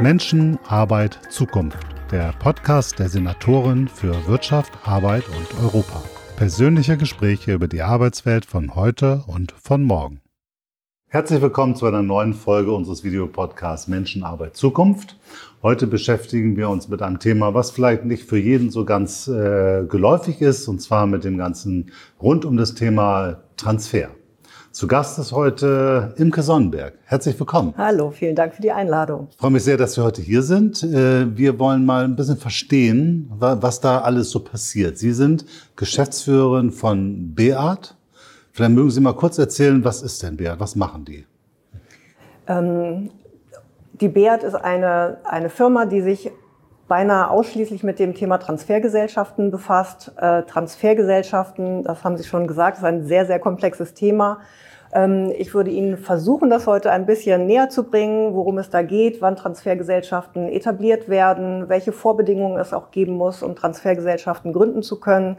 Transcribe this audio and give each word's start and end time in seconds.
Menschen, 0.00 0.58
Arbeit, 0.66 1.20
Zukunft. 1.30 1.78
Der 2.10 2.32
Podcast 2.38 2.98
der 2.98 3.08
Senatorin 3.08 3.88
für 3.88 4.26
Wirtschaft, 4.26 4.72
Arbeit 4.84 5.24
und 5.28 5.62
Europa. 5.62 6.02
Persönliche 6.36 6.96
Gespräche 6.96 7.54
über 7.54 7.68
die 7.68 7.82
Arbeitswelt 7.82 8.44
von 8.44 8.74
heute 8.74 9.22
und 9.26 9.52
von 9.52 9.84
morgen. 9.84 10.20
Herzlich 11.06 11.40
willkommen 11.40 11.76
zu 11.76 11.86
einer 11.86 12.02
neuen 12.02 12.34
Folge 12.34 12.72
unseres 12.72 13.04
Videopodcasts 13.04 13.86
Menschen, 13.86 14.24
Arbeit, 14.24 14.56
Zukunft. 14.56 15.16
Heute 15.62 15.86
beschäftigen 15.86 16.56
wir 16.56 16.68
uns 16.68 16.88
mit 16.88 17.00
einem 17.00 17.20
Thema, 17.20 17.54
was 17.54 17.70
vielleicht 17.70 18.04
nicht 18.04 18.24
für 18.24 18.38
jeden 18.38 18.70
so 18.70 18.84
ganz 18.84 19.28
äh, 19.28 19.84
geläufig 19.88 20.40
ist, 20.40 20.66
und 20.66 20.80
zwar 20.80 21.06
mit 21.06 21.22
dem 21.22 21.38
ganzen 21.38 21.92
rund 22.20 22.44
um 22.44 22.56
das 22.56 22.74
Thema 22.74 23.44
Transfer. 23.56 24.08
Zu 24.74 24.88
Gast 24.88 25.20
ist 25.20 25.30
heute 25.30 26.12
Imke 26.16 26.42
Sonnenberg. 26.42 26.94
Herzlich 27.04 27.38
willkommen. 27.38 27.74
Hallo, 27.78 28.10
vielen 28.10 28.34
Dank 28.34 28.54
für 28.54 28.60
die 28.60 28.72
Einladung. 28.72 29.28
Ich 29.30 29.36
freue 29.36 29.52
mich 29.52 29.62
sehr, 29.62 29.76
dass 29.76 29.94
Sie 29.94 30.02
heute 30.02 30.20
hier 30.20 30.42
sind. 30.42 30.82
Äh, 30.82 31.36
wir 31.36 31.60
wollen 31.60 31.86
mal 31.86 32.02
ein 32.02 32.16
bisschen 32.16 32.38
verstehen, 32.38 33.30
was 33.38 33.80
da 33.80 34.00
alles 34.00 34.30
so 34.30 34.40
passiert. 34.40 34.98
Sie 34.98 35.12
sind 35.12 35.46
Geschäftsführerin 35.76 36.72
von 36.72 37.36
Beat. 37.36 37.94
Vielleicht 38.50 38.72
mögen 38.72 38.90
Sie 38.90 39.00
mal 39.00 39.14
kurz 39.14 39.38
erzählen, 39.38 39.84
was 39.84 40.02
ist 40.02 40.24
denn 40.24 40.36
Beat? 40.36 40.58
Was 40.58 40.74
machen 40.74 41.04
die? 41.04 41.24
Ähm, 42.48 43.10
die 43.92 44.08
Beat 44.08 44.42
ist 44.42 44.56
eine, 44.56 45.18
eine 45.22 45.50
Firma, 45.50 45.86
die 45.86 46.00
sich 46.00 46.32
beinahe 46.88 47.30
ausschließlich 47.30 47.82
mit 47.82 47.98
dem 47.98 48.14
Thema 48.14 48.38
Transfergesellschaften 48.38 49.50
befasst. 49.50 50.12
Äh, 50.16 50.42
Transfergesellschaften, 50.42 51.82
das 51.82 52.04
haben 52.04 52.16
Sie 52.16 52.24
schon 52.24 52.46
gesagt, 52.46 52.78
ist 52.78 52.84
ein 52.84 53.04
sehr, 53.04 53.26
sehr 53.26 53.38
komplexes 53.38 53.94
Thema. 53.94 54.40
Ähm, 54.92 55.32
ich 55.36 55.54
würde 55.54 55.70
Ihnen 55.70 55.96
versuchen, 55.96 56.50
das 56.50 56.66
heute 56.66 56.90
ein 56.90 57.06
bisschen 57.06 57.46
näher 57.46 57.68
zu 57.68 57.84
bringen, 57.84 58.34
worum 58.34 58.58
es 58.58 58.70
da 58.70 58.82
geht, 58.82 59.22
wann 59.22 59.36
Transfergesellschaften 59.36 60.48
etabliert 60.48 61.08
werden, 61.08 61.68
welche 61.68 61.92
Vorbedingungen 61.92 62.58
es 62.58 62.72
auch 62.72 62.90
geben 62.90 63.14
muss, 63.14 63.42
um 63.42 63.56
Transfergesellschaften 63.56 64.52
gründen 64.52 64.82
zu 64.82 65.00
können. 65.00 65.36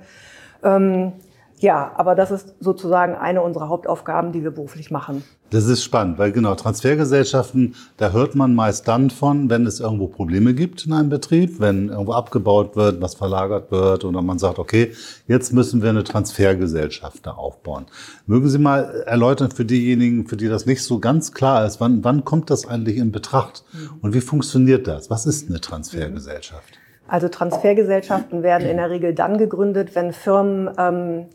Ja, 1.66 1.94
aber 1.96 2.14
das 2.14 2.30
ist 2.30 2.54
sozusagen 2.60 3.16
eine 3.16 3.42
unserer 3.42 3.70
Hauptaufgaben, 3.70 4.32
die 4.32 4.44
wir 4.44 4.52
beruflich 4.52 4.92
machen. 4.92 5.24
Das 5.50 5.66
ist 5.66 5.84
spannend, 5.84 6.20
weil 6.20 6.32
genau 6.32 6.54
Transfergesellschaften, 6.54 7.74
da 7.98 8.12
hört 8.12 8.36
man 8.36 8.54
meist 8.54 8.88
dann 8.88 9.10
von, 9.10 9.50
wenn 9.50 9.66
es 9.66 9.80
irgendwo 9.80 10.06
Probleme 10.06 10.54
gibt 10.54 10.86
in 10.86 10.94
einem 10.94 11.10
Betrieb, 11.10 11.60
wenn 11.60 11.90
irgendwo 11.90 12.12
abgebaut 12.14 12.76
wird, 12.76 13.02
was 13.02 13.16
verlagert 13.16 13.72
wird 13.72 14.06
oder 14.06 14.22
man 14.22 14.38
sagt, 14.38 14.60
okay, 14.60 14.92
jetzt 15.28 15.54
müssen 15.54 15.82
wir 15.82 15.90
eine 15.90 16.04
Transfergesellschaft 16.04 17.26
da 17.26 17.32
aufbauen. 17.32 17.88
Mögen 18.28 18.48
Sie 18.48 18.60
mal 18.60 19.02
erläutern 19.08 19.50
für 19.50 19.66
diejenigen, 19.66 20.28
für 20.28 20.38
die 20.38 20.48
das 20.48 20.68
nicht 20.68 20.84
so 20.84 21.00
ganz 21.00 21.32
klar 21.32 21.66
ist, 21.66 21.82
wann, 21.82 22.04
wann 22.04 22.24
kommt 22.24 22.52
das 22.52 22.68
eigentlich 22.68 22.98
in 22.98 23.12
Betracht 23.12 23.64
und 24.04 24.14
wie 24.14 24.22
funktioniert 24.22 24.86
das? 24.86 25.10
Was 25.10 25.26
ist 25.26 25.50
eine 25.50 25.62
Transfergesellschaft? 25.62 26.78
Also 27.08 27.28
Transfergesellschaften 27.28 28.44
werden 28.44 28.68
in 28.70 28.78
der 28.78 28.92
Regel 28.92 29.16
dann 29.16 29.40
gegründet, 29.40 29.96
wenn 29.96 30.14
Firmen 30.14 30.70
ähm, 30.78 31.26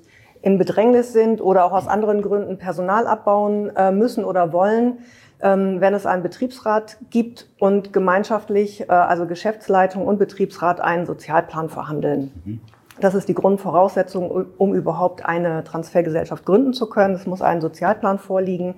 in 0.42 0.58
Bedrängnis 0.58 1.12
sind 1.12 1.40
oder 1.40 1.64
auch 1.64 1.72
aus 1.72 1.86
anderen 1.86 2.22
Gründen 2.22 2.58
Personal 2.58 3.06
abbauen 3.06 3.74
äh, 3.76 3.92
müssen 3.92 4.24
oder 4.24 4.52
wollen, 4.52 4.98
ähm, 5.42 5.80
wenn 5.80 5.94
es 5.94 6.06
einen 6.06 6.22
Betriebsrat 6.22 6.98
gibt 7.10 7.48
und 7.58 7.92
gemeinschaftlich, 7.92 8.82
äh, 8.82 8.92
also 8.92 9.26
Geschäftsleitung 9.26 10.06
und 10.06 10.18
Betriebsrat, 10.18 10.80
einen 10.80 11.06
Sozialplan 11.06 11.68
verhandeln. 11.68 12.32
Mhm. 12.44 12.60
Das 13.00 13.14
ist 13.14 13.28
die 13.28 13.34
Grundvoraussetzung, 13.34 14.46
um 14.58 14.74
überhaupt 14.74 15.24
eine 15.24 15.64
Transfergesellschaft 15.64 16.44
gründen 16.44 16.74
zu 16.74 16.86
können. 16.88 17.14
Es 17.14 17.26
muss 17.26 17.40
ein 17.40 17.62
Sozialplan 17.62 18.18
vorliegen, 18.18 18.74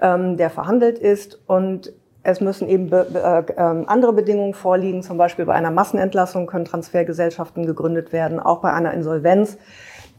ähm, 0.00 0.36
der 0.36 0.50
verhandelt 0.50 0.98
ist 0.98 1.38
und 1.46 1.92
es 2.24 2.40
müssen 2.40 2.68
eben 2.68 2.90
be 2.90 3.06
äh, 3.14 3.52
ähm, 3.56 3.84
andere 3.86 4.12
Bedingungen 4.12 4.54
vorliegen. 4.54 5.02
Zum 5.02 5.16
Beispiel 5.16 5.44
bei 5.44 5.54
einer 5.54 5.70
Massenentlassung 5.70 6.46
können 6.46 6.64
Transfergesellschaften 6.64 7.66
gegründet 7.66 8.12
werden, 8.12 8.38
auch 8.40 8.60
bei 8.60 8.72
einer 8.72 8.94
Insolvenz. 8.94 9.58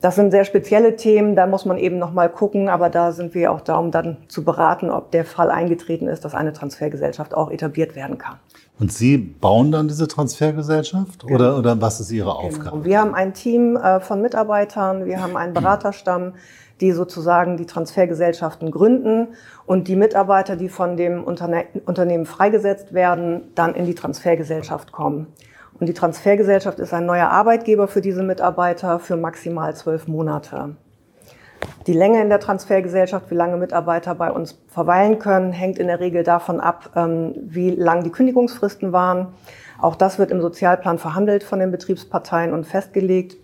Das 0.03 0.16
sind 0.16 0.31
sehr 0.31 0.44
spezielle 0.44 0.97
Themen, 0.97 1.34
da 1.34 1.47
muss 1.47 1.64
man 1.64 1.78
eben 1.78 1.97
noch 1.97 2.12
mal 2.12 2.28
gucken, 2.28 2.68
aber 2.68 2.90
da 2.90 3.14
sind 3.14 3.34
wir 3.34 3.53
auch 3.53 3.62
da, 3.62 3.78
um 3.78 3.90
dann 3.90 4.18
zu 4.28 4.44
beraten, 4.44 4.90
ob 4.90 5.12
der 5.12 5.24
Fall 5.24 5.50
eingetreten 5.50 6.09
ist, 6.09 6.25
dass 6.25 6.36
eine 6.36 6.52
Transfergesellschaft 6.52 7.34
auch 7.34 7.50
etabliert 7.50 7.96
werden 7.96 8.18
kann. 8.18 8.36
Und 8.81 8.91
Sie 8.91 9.18
bauen 9.18 9.72
dann 9.72 9.88
diese 9.88 10.09
Transfergesellschaft 10.09 11.25
genau. 11.25 11.36
oder, 11.36 11.58
oder 11.58 11.81
was 11.81 12.02
ist 12.02 12.12
Ihre 12.12 12.31
genau. 12.31 12.47
Aufgabe? 12.47 12.72
Genau. 12.72 12.84
Wir 12.84 13.00
haben 13.00 13.16
ein 13.16 13.34
Team 13.34 13.78
äh, 13.78 14.02
von 14.02 14.22
Mitarbeitern, 14.22 15.06
wir 15.06 15.22
haben 15.22 15.38
einen 15.38 15.53
Beraterstamm, 15.53 16.34
die 16.81 16.91
sozusagen 16.91 17.56
die 17.56 17.66
Transfergesellschaften 17.66 18.72
gründen 18.72 19.30
und 19.66 19.88
die 19.88 19.96
Mitarbeiter, 19.96 20.58
die 20.58 20.68
von 20.68 20.97
dem 20.97 21.24
Unterne 21.24 21.64
Unternehmen 21.85 22.25
freigesetzt 22.25 22.94
werden, 22.94 23.44
dann 23.56 23.74
in 23.74 23.85
die 23.85 23.96
Transfergesellschaft 23.96 24.91
kommen. 24.91 25.28
Und 25.79 25.88
die 25.88 25.94
Transfergesellschaft 25.94 26.79
ist 26.79 26.94
ein 26.94 27.06
neuer 27.06 27.29
Arbeitgeber 27.29 27.88
für 27.88 28.01
diese 28.01 28.23
Mitarbeiter 28.23 29.00
für 29.00 29.17
maximal 29.17 29.75
zwölf 29.75 30.07
Monate. 30.07 30.75
Die 31.88 31.94
Länge 31.94 32.22
in 32.22 32.29
der 32.29 32.39
Transfergesellschaft, 32.39 33.29
wie 33.29 33.35
lange 33.35 33.57
Mitarbeiter 33.57 34.16
bei 34.16 34.31
uns 34.31 34.57
verweilen 34.67 35.19
können, 35.19 35.51
hängt 35.51 35.79
in 35.79 35.88
der 35.88 36.00
Regel 36.00 36.23
davon 36.23 36.59
ab, 36.59 36.91
ähm, 36.95 37.34
wie 37.35 37.72
lang 37.72 38.03
die 38.03 38.11
Kündigungsfristen 38.11 38.91
waren. 38.91 39.28
Auch 39.81 39.95
das 39.95 40.19
wird 40.19 40.31
im 40.31 40.41
Sozialplan 40.41 40.97
verhandelt 40.97 41.44
von 41.44 41.59
den 41.59 41.72
Betriebsparteien 41.72 42.53
und 42.53 42.66
festgelegt, 42.66 43.35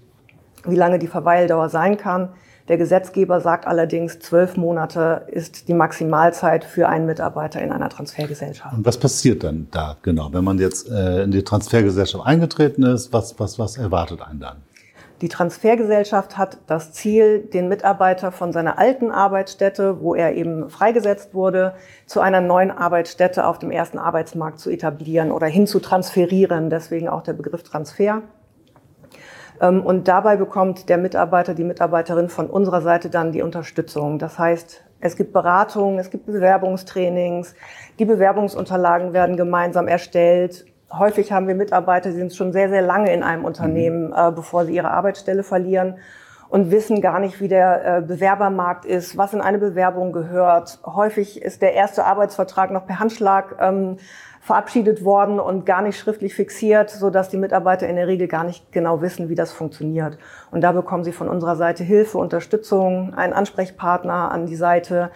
wie 0.66 0.76
lange 0.76 1.00
die 1.00 1.08
Verweildauer 1.08 1.70
sein 1.70 1.98
kann. 1.98 2.30
Der 2.70 2.78
Gesetzgeber 2.78 3.42
sagt 3.42 3.66
allerdings, 3.66 4.20
zwölf 4.20 4.56
Monate 4.56 5.24
ist 5.28 5.68
die 5.68 5.74
Maximalzeit 5.74 6.64
für 6.64 6.88
einen 6.88 7.08
Mitarbeiter 7.08 7.60
in 7.62 7.72
einer 7.72 7.90
Transfergesellschaft. 7.90 8.78
Und 8.78 8.86
was 8.86 9.00
passiert 9.00 9.44
dann 9.44 9.68
da 9.72 9.98
genau, 10.04 10.30
wenn 10.34 10.44
man 10.44 10.60
jetzt 10.60 10.88
äh, 10.88 11.24
in 11.24 11.32
die 11.32 11.44
Transfergesellschaft 11.44 12.24
eingetreten 12.24 12.84
ist? 12.84 13.12
Was, 13.12 13.40
was, 13.40 13.58
was 13.58 13.78
erwartet 13.78 14.22
einen 14.22 14.40
dann? 14.40 14.58
Die 15.22 15.30
Transfergesellschaft 15.30 16.38
hat 16.38 16.60
das 16.68 16.94
Ziel, 16.94 17.40
den 17.40 17.68
Mitarbeiter 17.70 18.32
von 18.32 18.54
seiner 18.54 18.78
alten 18.78 19.10
Arbeitsstätte, 19.10 20.00
wo 20.00 20.14
er 20.14 20.36
eben 20.36 20.70
freigesetzt 20.70 21.34
wurde, 21.34 21.74
zu 22.06 22.22
einer 22.22 22.40
neuen 22.40 22.70
Arbeitsstätte 22.70 23.48
auf 23.48 23.58
dem 23.58 23.72
ersten 23.72 23.98
Arbeitsmarkt 23.98 24.60
zu 24.60 24.70
etablieren 24.70 25.32
oder 25.32 25.48
hin 25.48 25.66
zu 25.66 25.80
transferieren. 25.80 26.70
Deswegen 26.70 27.10
auch 27.10 27.24
der 27.24 27.34
Begriff 27.34 27.64
Transfer. 27.64 28.22
Ähm, 29.62 29.86
und 29.86 30.08
dabei 30.08 30.38
bekommt 30.38 30.90
der 30.90 30.98
Mitarbeiter, 30.98 31.54
die 31.54 31.64
Mitarbeiterin 31.64 32.30
von 32.30 32.48
unserer 32.48 32.82
Seite 32.82 33.10
dann 33.10 33.32
die 33.32 33.42
Unterstützung. 33.42 34.20
Das 34.20 34.40
heißt, 34.40 34.84
es 35.02 35.16
gibt 35.16 35.34
Beratungen, 35.34 36.00
es 36.00 36.10
gibt 36.10 36.26
Bewerbungstrainings, 36.26 37.56
die 38.00 38.06
Bewerbungsunterlagen 38.06 39.14
werden 39.14 39.38
gemeinsam 39.38 39.88
erstellt. 39.88 40.66
Häufig 40.92 41.32
haben 41.32 41.48
wir 41.48 41.56
Mitarbeiter, 41.56 42.10
die 42.10 42.18
sind 42.18 42.34
schon 42.34 42.52
sehr, 42.52 42.70
sehr 42.70 42.82
lange 42.82 43.14
in 43.14 43.24
einem 43.24 43.46
Unternehmen, 43.46 44.08
mhm. 44.08 44.14
äh, 44.16 44.32
bevor 44.32 44.66
sie 44.66 44.76
ihre 44.76 44.92
Arbeitsstelle 44.92 45.44
verlieren 45.44 45.96
und 46.50 46.72
wissen 46.72 47.00
gar 47.00 47.20
nicht, 47.20 47.40
wie 47.40 47.48
der 47.48 47.98
äh, 47.98 48.02
Bewerbermarkt 48.02 48.86
ist, 48.86 49.18
was 49.18 49.34
in 49.34 49.42
eine 49.42 49.60
Bewerbung 49.60 50.12
gehört. 50.12 50.80
Häufig 50.84 51.42
ist 51.42 51.62
der 51.62 51.74
erste 51.74 52.06
Arbeitsvertrag 52.06 52.72
noch 52.72 52.88
per 52.88 53.00
Handschlag 53.00 53.56
ähm, 53.60 53.98
verabschiedet 54.50 55.06
worden 55.06 55.40
und 55.40 55.68
gar 55.68 55.84
nicht 55.84 56.00
schriftlich 56.00 56.34
fixiert, 56.34 56.90
so 56.90 57.12
dass 57.12 57.30
die 57.30 57.38
Mitarbeiter 57.38 57.88
in 57.88 57.98
der 57.98 58.08
Regel 58.08 58.28
gar 58.28 58.44
nicht 58.44 58.72
genau 58.72 59.00
wissen, 59.00 59.30
wie 59.30 59.36
das 59.36 59.52
funktioniert. 59.52 60.18
Und 60.50 60.62
da 60.62 60.72
bekommen 60.72 61.04
sie 61.04 61.12
von 61.12 61.30
unserer 61.30 61.56
Seite 61.56 61.84
Hilfe, 61.84 62.18
Unterstützung, 62.18 63.14
einen 63.14 63.34
Ansprechpartner 63.34 64.32
an 64.32 64.48
die 64.48 64.56
Seite, 64.56 65.12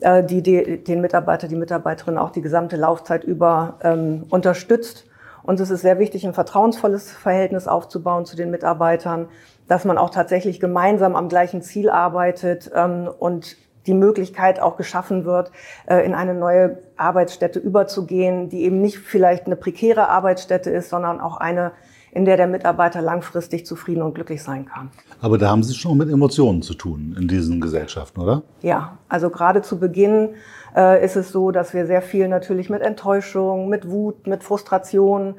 äh, 0.00 0.24
die, 0.24 0.42
die 0.42 0.82
den 0.82 1.02
Mitarbeiter, 1.02 1.48
die 1.48 1.56
Mitarbeiterin 1.56 2.16
auch 2.16 2.30
die 2.30 2.40
gesamte 2.40 2.76
Laufzeit 2.76 3.24
über 3.24 3.74
ähm, 3.82 4.24
unterstützt. 4.30 5.04
Und 5.42 5.60
es 5.60 5.68
ist 5.68 5.82
sehr 5.82 5.98
wichtig, 5.98 6.26
ein 6.26 6.32
vertrauensvolles 6.32 7.12
Verhältnis 7.12 7.68
aufzubauen 7.68 8.24
zu 8.24 8.36
den 8.36 8.50
Mitarbeitern, 8.50 9.28
dass 9.66 9.84
man 9.84 9.98
auch 9.98 10.08
tatsächlich 10.08 10.60
gemeinsam 10.60 11.14
am 11.14 11.28
gleichen 11.28 11.60
Ziel 11.60 11.90
arbeitet 11.90 12.70
ähm, 12.74 13.10
und 13.18 13.58
die 13.88 13.94
Möglichkeit 13.94 14.60
auch 14.60 14.76
geschaffen 14.76 15.24
wird, 15.24 15.50
äh, 15.86 16.04
in 16.04 16.14
eine 16.14 16.34
neue 16.34 16.78
Arbeitsstätte 16.96 17.58
überzugehen, 17.58 18.48
die 18.48 18.62
eben 18.62 18.80
nicht 18.80 18.98
vielleicht 18.98 19.46
eine 19.46 19.56
prekäre 19.56 20.08
Arbeitsstätte 20.08 20.70
ist, 20.70 20.90
sondern 20.90 21.20
auch 21.20 21.38
eine, 21.38 21.72
in 22.12 22.24
der 22.24 22.36
der 22.36 22.46
Mitarbeiter 22.46 23.00
langfristig 23.00 23.66
zufrieden 23.66 24.02
und 24.02 24.14
glücklich 24.14 24.42
sein 24.42 24.66
kann. 24.66 24.90
Aber 25.20 25.38
da 25.38 25.48
haben 25.48 25.62
Sie 25.62 25.74
schon 25.74 25.98
mit 25.98 26.10
Emotionen 26.10 26.62
zu 26.62 26.74
tun 26.74 27.16
in 27.18 27.26
diesen 27.26 27.60
Gesellschaften, 27.60 28.20
oder? 28.20 28.42
Ja, 28.62 28.98
also 29.08 29.30
gerade 29.30 29.62
zu 29.62 29.78
Beginn 29.78 30.30
äh, 30.76 31.04
ist 31.04 31.16
es 31.16 31.32
so, 31.32 31.50
dass 31.50 31.74
wir 31.74 31.86
sehr 31.86 32.02
viel 32.02 32.28
natürlich 32.28 32.70
mit 32.70 32.82
Enttäuschung, 32.82 33.68
mit 33.68 33.90
Wut, 33.90 34.26
mit 34.26 34.44
Frustration, 34.44 35.34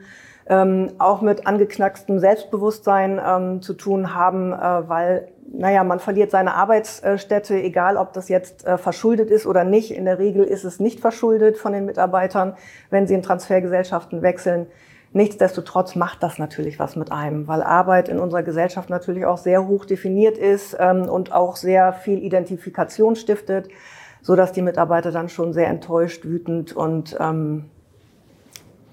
ähm, 0.50 0.92
auch 0.98 1.22
mit 1.22 1.48
angeknackstem 1.48 2.20
Selbstbewusstsein 2.20 3.22
ähm, 3.24 3.62
zu 3.62 3.74
tun 3.74 4.16
haben, 4.16 4.52
äh, 4.52 4.90
weil 4.90 5.28
naja, 5.52 5.84
man 5.84 6.00
verliert 6.00 6.32
seine 6.32 6.54
Arbeitsstätte, 6.54 7.56
egal 7.56 7.98
ob 7.98 8.14
das 8.14 8.30
jetzt 8.30 8.66
äh, 8.68 8.78
verschuldet 8.78 9.32
ist 9.32 9.46
oder 9.46 9.64
nicht. 9.64 9.92
In 9.92 10.06
der 10.06 10.20
Regel 10.20 10.44
ist 10.44 10.64
es 10.64 10.80
nicht 10.80 11.00
verschuldet 11.00 11.58
von 11.58 11.74
den 11.74 11.86
Mitarbeitern, 11.86 12.56
wenn 12.90 13.08
sie 13.08 13.16
in 13.16 13.24
Transfergesellschaften 13.24 14.22
wechseln. 14.22 14.68
Nichtsdestotrotz 15.12 15.96
macht 15.96 16.22
das 16.22 16.38
natürlich 16.38 16.78
was 16.78 16.96
mit 16.96 17.12
einem, 17.12 17.48
weil 17.48 17.64
Arbeit 17.64 18.10
in 18.10 18.20
unserer 18.20 18.44
Gesellschaft 18.44 18.92
natürlich 18.92 19.26
auch 19.26 19.40
sehr 19.40 19.68
hoch 19.68 19.86
definiert 19.86 20.38
ist 20.38 20.78
ähm, 20.80 21.10
und 21.10 21.32
auch 21.32 21.56
sehr 21.56 21.94
viel 21.94 22.24
Identifikation 22.24 23.16
stiftet, 23.16 23.70
so 24.22 24.36
dass 24.36 24.52
die 24.52 24.62
Mitarbeiter 24.62 25.12
dann 25.12 25.30
schon 25.30 25.52
sehr 25.52 25.68
enttäuscht, 25.68 26.26
wütend 26.26 26.76
und 26.76 27.18
ähm, 27.20 27.66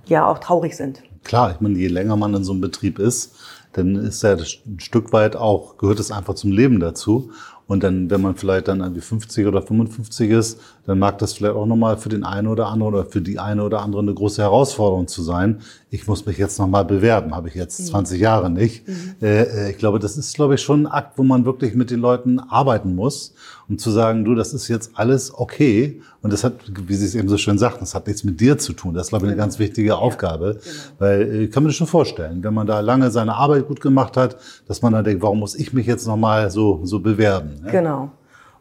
ja 0.07 0.27
auch 0.27 0.39
traurig 0.39 0.75
sind. 0.75 1.03
Klar, 1.27 1.51
ich 1.53 1.61
meine, 1.61 1.77
je 1.77 1.89
länger 1.89 2.17
man 2.17 2.35
in 2.35 2.45
so 2.45 2.53
einem 2.53 2.61
Betrieb 2.61 3.01
ist, 3.01 3.35
dann 3.73 3.97
ist 3.97 4.23
ja 4.23 4.37
ein 4.37 4.79
Stück 4.79 5.13
weit 5.13 5.35
auch, 5.35 5.77
gehört 5.77 5.99
es 5.99 6.13
einfach 6.13 6.35
zum 6.35 6.53
Leben 6.53 6.79
dazu. 6.79 7.33
Und 7.69 7.83
dann, 7.83 8.11
wenn 8.11 8.21
man 8.21 8.37
vielleicht 8.37 8.69
dann 8.69 8.81
irgendwie 8.81 9.01
50 9.01 9.47
oder 9.47 9.61
55 9.61 10.31
ist, 10.31 10.61
dann 10.87 11.01
mag 11.01 11.19
das 11.19 11.33
vielleicht 11.33 11.57
auch 11.57 11.67
nochmal 11.67 11.97
für 11.97 12.09
den 12.09 12.23
einen 12.23 12.47
oder 12.47 12.69
anderen 12.69 12.95
oder 12.95 13.05
für 13.05 13.21
die 13.21 13.41
eine 13.41 13.65
oder 13.65 13.83
andere 13.83 14.03
eine 14.03 14.15
große 14.15 14.41
Herausforderung 14.41 15.09
zu 15.09 15.23
sein. 15.23 15.59
Ich 15.91 16.07
muss 16.07 16.27
mich 16.27 16.39
jetzt 16.39 16.61
nochmal 16.61 16.85
bewerben, 16.85 17.35
habe 17.35 17.49
ich 17.49 17.55
jetzt 17.55 17.85
20 17.89 18.19
mhm. 18.19 18.23
Jahre 18.23 18.51
nicht. 18.51 18.87
Mhm. 18.87 19.17
Äh, 19.21 19.71
ich 19.71 19.79
glaube, 19.79 19.99
das 19.99 20.17
ist, 20.17 20.35
glaube 20.35 20.55
ich, 20.55 20.63
schon 20.63 20.83
ein 20.83 20.87
Akt, 20.87 21.19
wo 21.19 21.25
man 21.25 21.45
wirklich 21.45 21.75
mit 21.75 21.91
den 21.91 22.01
Leuten 22.01 22.39
arbeiten 22.39 22.95
muss, 22.95 23.35
um 23.69 23.79
zu 23.79 23.91
sagen, 23.91 24.25
du, 24.25 24.37
das 24.37 24.55
ist 24.55 24.69
jetzt 24.69 24.93
alles 24.95 25.35
okay. 25.35 26.01
Und 26.23 26.33
das 26.33 26.45
hat, 26.45 26.55
wie 26.89 26.95
Sie 26.95 27.07
es 27.07 27.15
eben 27.15 27.29
so 27.29 27.37
schön 27.37 27.59
sagten, 27.59 27.81
das 27.81 27.95
hat 27.95 28.07
nichts 28.07 28.23
mit 28.25 28.41
dir 28.41 28.59
zu 28.59 28.73
tun. 28.73 28.95
Das 28.95 29.07
ist, 29.07 29.09
glaube 29.11 29.27
ich, 29.27 29.31
eine 29.31 29.37
ganz 29.37 29.59
wichtige 29.59 29.89
ja, 29.89 29.95
Aufgabe. 29.97 30.61
Genau. 30.63 30.75
Weil 30.99 31.23
äh, 31.23 31.45
ich 31.45 31.51
kann 31.51 31.65
mir 31.65 31.69
das 31.71 31.77
schon 31.77 31.87
vorstellen, 31.87 32.43
wenn 32.45 32.55
man 32.55 32.67
da 32.67 32.79
lange 32.81 33.11
seine 33.11 33.35
Arbeit 33.35 33.67
gut 33.67 33.81
gemacht 33.81 34.17
hat, 34.17 34.37
dass 34.69 34.83
man 34.83 34.93
dann 34.93 35.05
denkt, 35.05 35.23
warum 35.23 35.41
muss 35.41 35.55
ich 35.57 35.73
mich 35.73 35.87
jetzt 35.87 36.07
nochmal 36.07 36.51
so, 36.51 36.81
so 36.85 37.01
bewerben? 37.01 37.56
Ne? 37.63 37.71
Genau. 37.71 38.11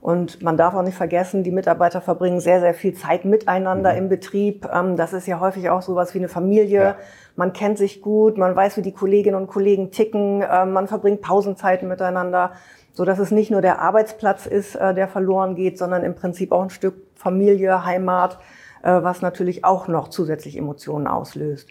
Und 0.06 0.44
man 0.44 0.56
darf 0.56 0.75
auch 0.75 0.83
nicht 0.83 0.97
vergessen, 0.97 1.44
die 1.44 1.50
Mitarbeiter 1.50 2.00
verbringen 2.00 2.39
sehr, 2.39 2.59
sehr 2.59 2.75
viel 2.75 2.94
Zeit 2.94 3.25
miteinander 3.25 3.92
mhm. 3.92 3.97
im 3.97 4.09
Betrieb. 4.09 4.68
Ähm, 4.71 4.97
das 4.97 5.13
ist 5.13 5.25
ja 5.25 5.39
häufig 5.39 5.71
auch 5.71 5.81
sowas 5.81 6.13
wie 6.13 6.19
eine 6.19 6.30
Familie. 6.30 6.83
Ja. 6.83 6.95
Man 7.36 7.53
kennt 7.53 7.80
sich 7.80 8.03
gut, 8.03 8.38
man 8.38 8.56
weiß, 8.56 8.77
wie 8.77 8.83
die 8.83 8.92
Kolleginnen 8.92 9.36
und 9.36 9.47
Kollegen 9.47 9.89
ticken, 9.89 10.44
ähm, 10.47 10.74
man 10.74 10.88
verbringt 10.88 11.21
Pausenzeiten 11.21 11.88
miteinander, 11.88 12.51
so 12.94 13.03
dass 13.03 13.18
es 13.18 13.31
nicht 13.31 13.50
nur 13.50 13.62
der 13.62 13.81
Arbeitsplatz 13.81 14.45
ist, 14.45 14.75
äh, 14.75 14.94
der 14.94 15.07
verloren 15.07 15.56
geht, 15.56 15.80
sondern 15.80 16.03
im 16.03 16.13
Prinzip 16.13 16.51
auch 16.51 16.62
ein 16.62 16.69
Stück 16.69 16.94
Familie, 17.15 17.83
Heimat, 17.83 18.38
äh, 18.83 18.92
was 19.01 19.24
natürlich 19.24 19.65
auch 19.65 19.88
noch 19.88 20.09
zusätzlich 20.09 20.56
Emotionen 20.56 21.07
auslöst. 21.07 21.68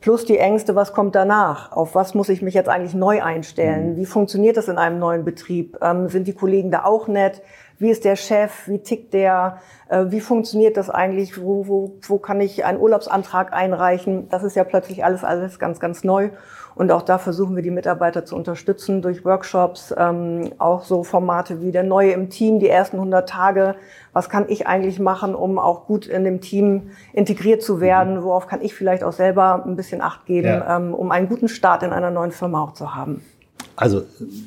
Plus 0.00 0.24
die 0.24 0.38
Ängste, 0.38 0.76
was 0.76 0.92
kommt 0.92 1.14
danach? 1.14 1.72
Auf 1.72 1.94
was 1.94 2.14
muss 2.14 2.28
ich 2.28 2.40
mich 2.40 2.54
jetzt 2.54 2.68
eigentlich 2.68 2.94
neu 2.94 3.22
einstellen? 3.22 3.92
Mhm. 3.92 3.96
Wie 3.96 4.06
funktioniert 4.06 4.56
das 4.56 4.68
in 4.68 4.78
einem 4.78 4.98
neuen 4.98 5.24
Betrieb? 5.24 5.76
Ähm, 5.82 6.08
sind 6.08 6.28
die 6.28 6.34
Kollegen 6.34 6.70
da 6.70 6.84
auch 6.84 7.08
nett? 7.08 7.42
Wie 7.78 7.90
ist 7.90 8.04
der 8.04 8.16
Chef? 8.16 8.66
Wie 8.66 8.80
tickt 8.80 9.14
der? 9.14 9.58
Äh, 9.88 10.06
wie 10.08 10.20
funktioniert 10.20 10.76
das 10.76 10.90
eigentlich? 10.90 11.40
Wo, 11.40 11.68
wo, 11.68 11.94
wo 12.02 12.18
kann 12.18 12.40
ich 12.40 12.64
einen 12.64 12.80
Urlaubsantrag 12.80 13.52
einreichen? 13.52 14.28
Das 14.30 14.42
ist 14.42 14.56
ja 14.56 14.64
plötzlich 14.64 15.04
alles, 15.04 15.22
alles 15.22 15.58
ganz, 15.58 15.78
ganz 15.78 16.02
neu. 16.02 16.30
Und 16.74 16.92
auch 16.92 17.02
da 17.02 17.18
versuchen 17.18 17.56
wir 17.56 17.62
die 17.62 17.72
Mitarbeiter 17.72 18.24
zu 18.24 18.36
unterstützen 18.36 19.02
durch 19.02 19.24
Workshops, 19.24 19.92
ähm, 19.96 20.52
auch 20.58 20.84
so 20.84 21.02
Formate 21.02 21.60
wie 21.60 21.72
der 21.72 21.82
Neue 21.82 22.12
im 22.12 22.30
Team, 22.30 22.60
die 22.60 22.68
ersten 22.68 22.96
100 22.96 23.28
Tage. 23.28 23.74
Was 24.12 24.28
kann 24.28 24.44
ich 24.48 24.68
eigentlich 24.68 25.00
machen, 25.00 25.34
um 25.34 25.58
auch 25.58 25.86
gut 25.86 26.06
in 26.06 26.22
dem 26.22 26.40
Team 26.40 26.90
integriert 27.12 27.62
zu 27.62 27.80
werden? 27.80 28.18
Mhm. 28.18 28.22
Worauf 28.22 28.46
kann 28.46 28.60
ich 28.60 28.74
vielleicht 28.74 29.02
auch 29.02 29.12
selber 29.12 29.64
ein 29.66 29.74
bisschen 29.74 30.00
Acht 30.00 30.26
geben, 30.26 30.46
ja. 30.46 30.76
ähm, 30.76 30.94
um 30.94 31.10
einen 31.10 31.28
guten 31.28 31.48
Start 31.48 31.82
in 31.82 31.92
einer 31.92 32.12
neuen 32.12 32.30
Firma 32.30 32.62
auch 32.62 32.74
zu 32.74 32.94
haben? 32.94 33.22
Also, 33.80 34.02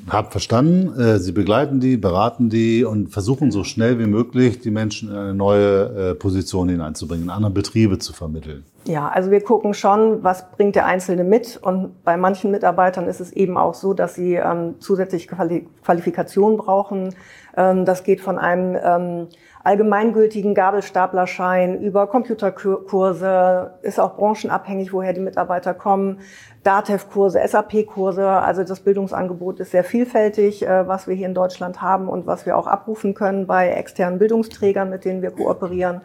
hab 0.09 0.33
verstanden, 0.33 0.99
äh, 0.99 1.17
Sie 1.17 1.31
begleiten 1.31 1.79
die, 1.79 1.95
beraten 1.95 2.49
die 2.49 2.83
und 2.83 3.13
versuchen 3.13 3.49
so 3.49 3.63
schnell 3.63 3.97
wie 3.97 4.05
möglich, 4.05 4.59
die 4.59 4.71
Menschen 4.71 5.09
in 5.09 5.15
eine 5.15 5.33
neue 5.33 6.11
äh, 6.11 6.15
Position 6.15 6.67
hineinzubringen, 6.67 7.23
in 7.23 7.29
andere 7.29 7.53
Betriebe 7.53 7.97
zu 7.97 8.11
vermitteln. 8.11 8.65
Ja, 8.83 9.07
also 9.07 9.31
wir 9.31 9.39
gucken 9.41 9.73
schon, 9.73 10.21
was 10.21 10.51
bringt 10.51 10.75
der 10.75 10.85
Einzelne 10.85 11.23
mit. 11.23 11.57
Und 11.61 12.03
bei 12.03 12.17
manchen 12.17 12.51
Mitarbeitern 12.51 13.07
ist 13.07 13.21
es 13.21 13.31
eben 13.31 13.55
auch 13.55 13.73
so, 13.73 13.93
dass 13.93 14.15
sie 14.15 14.33
ähm, 14.33 14.75
zusätzliche 14.79 15.29
Quali 15.29 15.65
Qualifikationen 15.81 16.57
brauchen. 16.57 17.15
Ähm, 17.55 17.85
das 17.85 18.03
geht 18.03 18.19
von 18.19 18.37
einem 18.37 18.77
ähm, 18.83 19.27
allgemeingültigen 19.63 20.55
Gabelstaplerschein 20.55 21.81
über 21.81 22.07
Computerkurse, 22.07 23.75
ist 23.81 23.99
auch 23.99 24.15
branchenabhängig, 24.15 24.91
woher 24.91 25.13
die 25.13 25.19
Mitarbeiter 25.19 25.73
kommen, 25.73 26.19
DATEV-Kurse, 26.63 27.39
SAP-Kurse. 27.45 28.27
Also 28.27 28.63
das 28.63 28.79
Bildungsangebot 28.79 29.59
ist 29.59 29.71
sehr 29.71 29.83
vielfältig, 29.83 30.65
äh, 30.65 30.87
was 30.87 31.07
wir 31.07 31.15
hier 31.15 31.27
in 31.27 31.35
Deutschland 31.35 31.81
haben 31.81 32.07
und 32.07 32.25
was 32.25 32.45
wir 32.45 32.57
auch 32.57 32.67
abrufen 32.67 33.13
können 33.13 33.47
bei 33.47 33.69
externen 33.69 34.19
Bildungsträgern, 34.19 34.89
mit 34.89 35.05
denen 35.05 35.21
wir 35.21 35.31
kooperieren. 35.31 36.01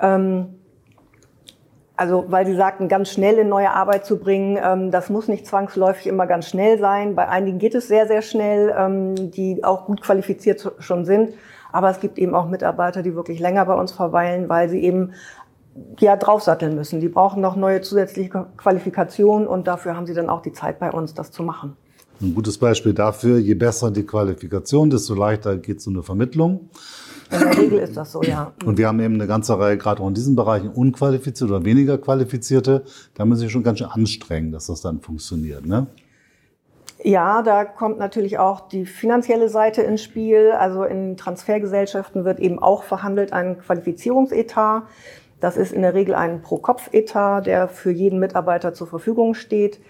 Ähm, 0.00 0.58
also, 1.96 2.24
weil 2.26 2.44
Sie 2.44 2.56
sagten, 2.56 2.88
ganz 2.88 3.10
schnell 3.10 3.38
in 3.38 3.48
neue 3.48 3.70
Arbeit 3.70 4.04
zu 4.04 4.18
bringen, 4.18 4.58
ähm, 4.60 4.90
das 4.90 5.10
muss 5.10 5.28
nicht 5.28 5.46
zwangsläufig 5.46 6.08
immer 6.08 6.26
ganz 6.26 6.48
schnell 6.48 6.78
sein. 6.80 7.14
Bei 7.14 7.28
einigen 7.28 7.60
geht 7.60 7.76
es 7.76 7.86
sehr, 7.86 8.08
sehr 8.08 8.22
schnell, 8.22 8.74
ähm, 8.76 9.30
die 9.30 9.62
auch 9.62 9.86
gut 9.86 10.02
qualifiziert 10.02 10.72
schon 10.80 11.04
sind. 11.04 11.34
Aber 11.74 11.90
es 11.90 11.98
gibt 11.98 12.20
eben 12.20 12.36
auch 12.36 12.48
Mitarbeiter, 12.48 13.02
die 13.02 13.16
wirklich 13.16 13.40
länger 13.40 13.64
bei 13.64 13.74
uns 13.74 13.90
verweilen, 13.90 14.48
weil 14.48 14.68
sie 14.68 14.78
eben 14.78 15.10
ja 15.98 16.14
draufsatteln 16.14 16.76
müssen. 16.76 17.00
Die 17.00 17.08
brauchen 17.08 17.42
noch 17.42 17.56
neue 17.56 17.80
zusätzliche 17.80 18.46
Qualifikationen 18.56 19.48
und 19.48 19.66
dafür 19.66 19.96
haben 19.96 20.06
sie 20.06 20.14
dann 20.14 20.30
auch 20.30 20.40
die 20.40 20.52
Zeit 20.52 20.78
bei 20.78 20.92
uns, 20.92 21.14
das 21.14 21.32
zu 21.32 21.42
machen. 21.42 21.76
Ein 22.22 22.32
gutes 22.32 22.58
Beispiel 22.58 22.94
dafür, 22.94 23.38
je 23.38 23.54
besser 23.54 23.90
die 23.90 24.04
Qualifikation, 24.04 24.88
desto 24.88 25.16
leichter 25.16 25.56
geht 25.56 25.80
so 25.80 25.90
eine 25.90 26.04
Vermittlung. 26.04 26.70
In 27.32 27.40
der 27.40 27.58
Regel 27.58 27.78
ist 27.80 27.96
das 27.96 28.12
so, 28.12 28.22
ja. 28.22 28.52
Und 28.64 28.78
wir 28.78 28.86
haben 28.86 29.00
eben 29.00 29.14
eine 29.14 29.26
ganze 29.26 29.58
Reihe, 29.58 29.76
gerade 29.76 30.00
auch 30.00 30.06
in 30.06 30.14
diesen 30.14 30.36
Bereichen, 30.36 30.68
unqualifizierte 30.68 31.52
oder 31.52 31.64
weniger 31.64 31.98
qualifizierte. 31.98 32.84
Da 33.14 33.24
müssen 33.24 33.40
Sie 33.40 33.50
schon 33.50 33.64
ganz 33.64 33.80
schön 33.80 33.88
anstrengen, 33.88 34.52
dass 34.52 34.66
das 34.66 34.80
dann 34.80 35.00
funktioniert. 35.00 35.66
Ne? 35.66 35.88
Ja, 37.06 37.42
da 37.42 37.66
kommt 37.66 37.98
natürlich 37.98 38.38
auch 38.38 38.66
die 38.66 38.86
finanzielle 38.86 39.50
Seite 39.50 39.82
ins 39.82 40.02
Spiel. 40.02 40.52
Also 40.52 40.84
in 40.84 41.18
Transfergesellschaften 41.18 42.24
wird 42.24 42.40
eben 42.40 42.58
auch 42.58 42.82
verhandelt 42.82 43.30
ein 43.30 43.58
Qualifizierungsetat. 43.58 44.84
Das 45.38 45.58
ist 45.58 45.74
in 45.74 45.82
der 45.82 45.92
Regel 45.92 46.14
ein 46.14 46.40
Pro-Kopf-Etat, 46.40 47.42
der 47.42 47.68
für 47.68 47.90
jeden 47.90 48.20
Mitarbeiter 48.20 48.72
zur 48.72 48.86
Verfügung 48.86 49.34
steht. 49.34 49.80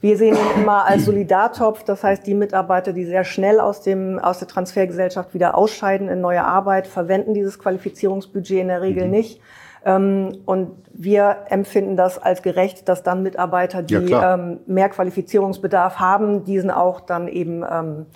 Wir 0.00 0.16
sehen 0.16 0.34
ihn 0.34 0.62
immer 0.62 0.84
als 0.84 1.04
Solidartopf, 1.04 1.84
das 1.84 2.02
heißt, 2.02 2.26
die 2.26 2.34
Mitarbeiter, 2.34 2.92
die 2.92 3.04
sehr 3.04 3.22
schnell 3.22 3.60
aus, 3.60 3.82
dem, 3.82 4.18
aus 4.18 4.40
der 4.40 4.48
Transfergesellschaft 4.48 5.34
wieder 5.34 5.56
ausscheiden 5.56 6.08
in 6.08 6.20
neue 6.20 6.42
Arbeit, 6.42 6.88
verwenden 6.88 7.34
dieses 7.34 7.60
Qualifizierungsbudget 7.60 8.62
in 8.62 8.68
der 8.68 8.82
Regel 8.82 9.04
mhm. 9.04 9.10
nicht. 9.12 9.40
Ähm, 9.84 10.38
und 10.44 10.70
wir 10.92 11.44
empfinden 11.48 11.96
das 11.96 12.18
als 12.18 12.42
gerecht, 12.42 12.88
dass 12.88 13.02
dann 13.02 13.22
Mitarbeiter, 13.22 13.82
die 13.82 13.94
ja, 13.94 14.34
ähm, 14.34 14.60
mehr 14.66 14.88
Qualifizierungsbedarf 14.88 15.98
haben, 15.98 16.44
diesen 16.44 16.70
auch 16.70 17.00
dann 17.00 17.28
eben 17.28 17.64
ähm, 17.70 18.06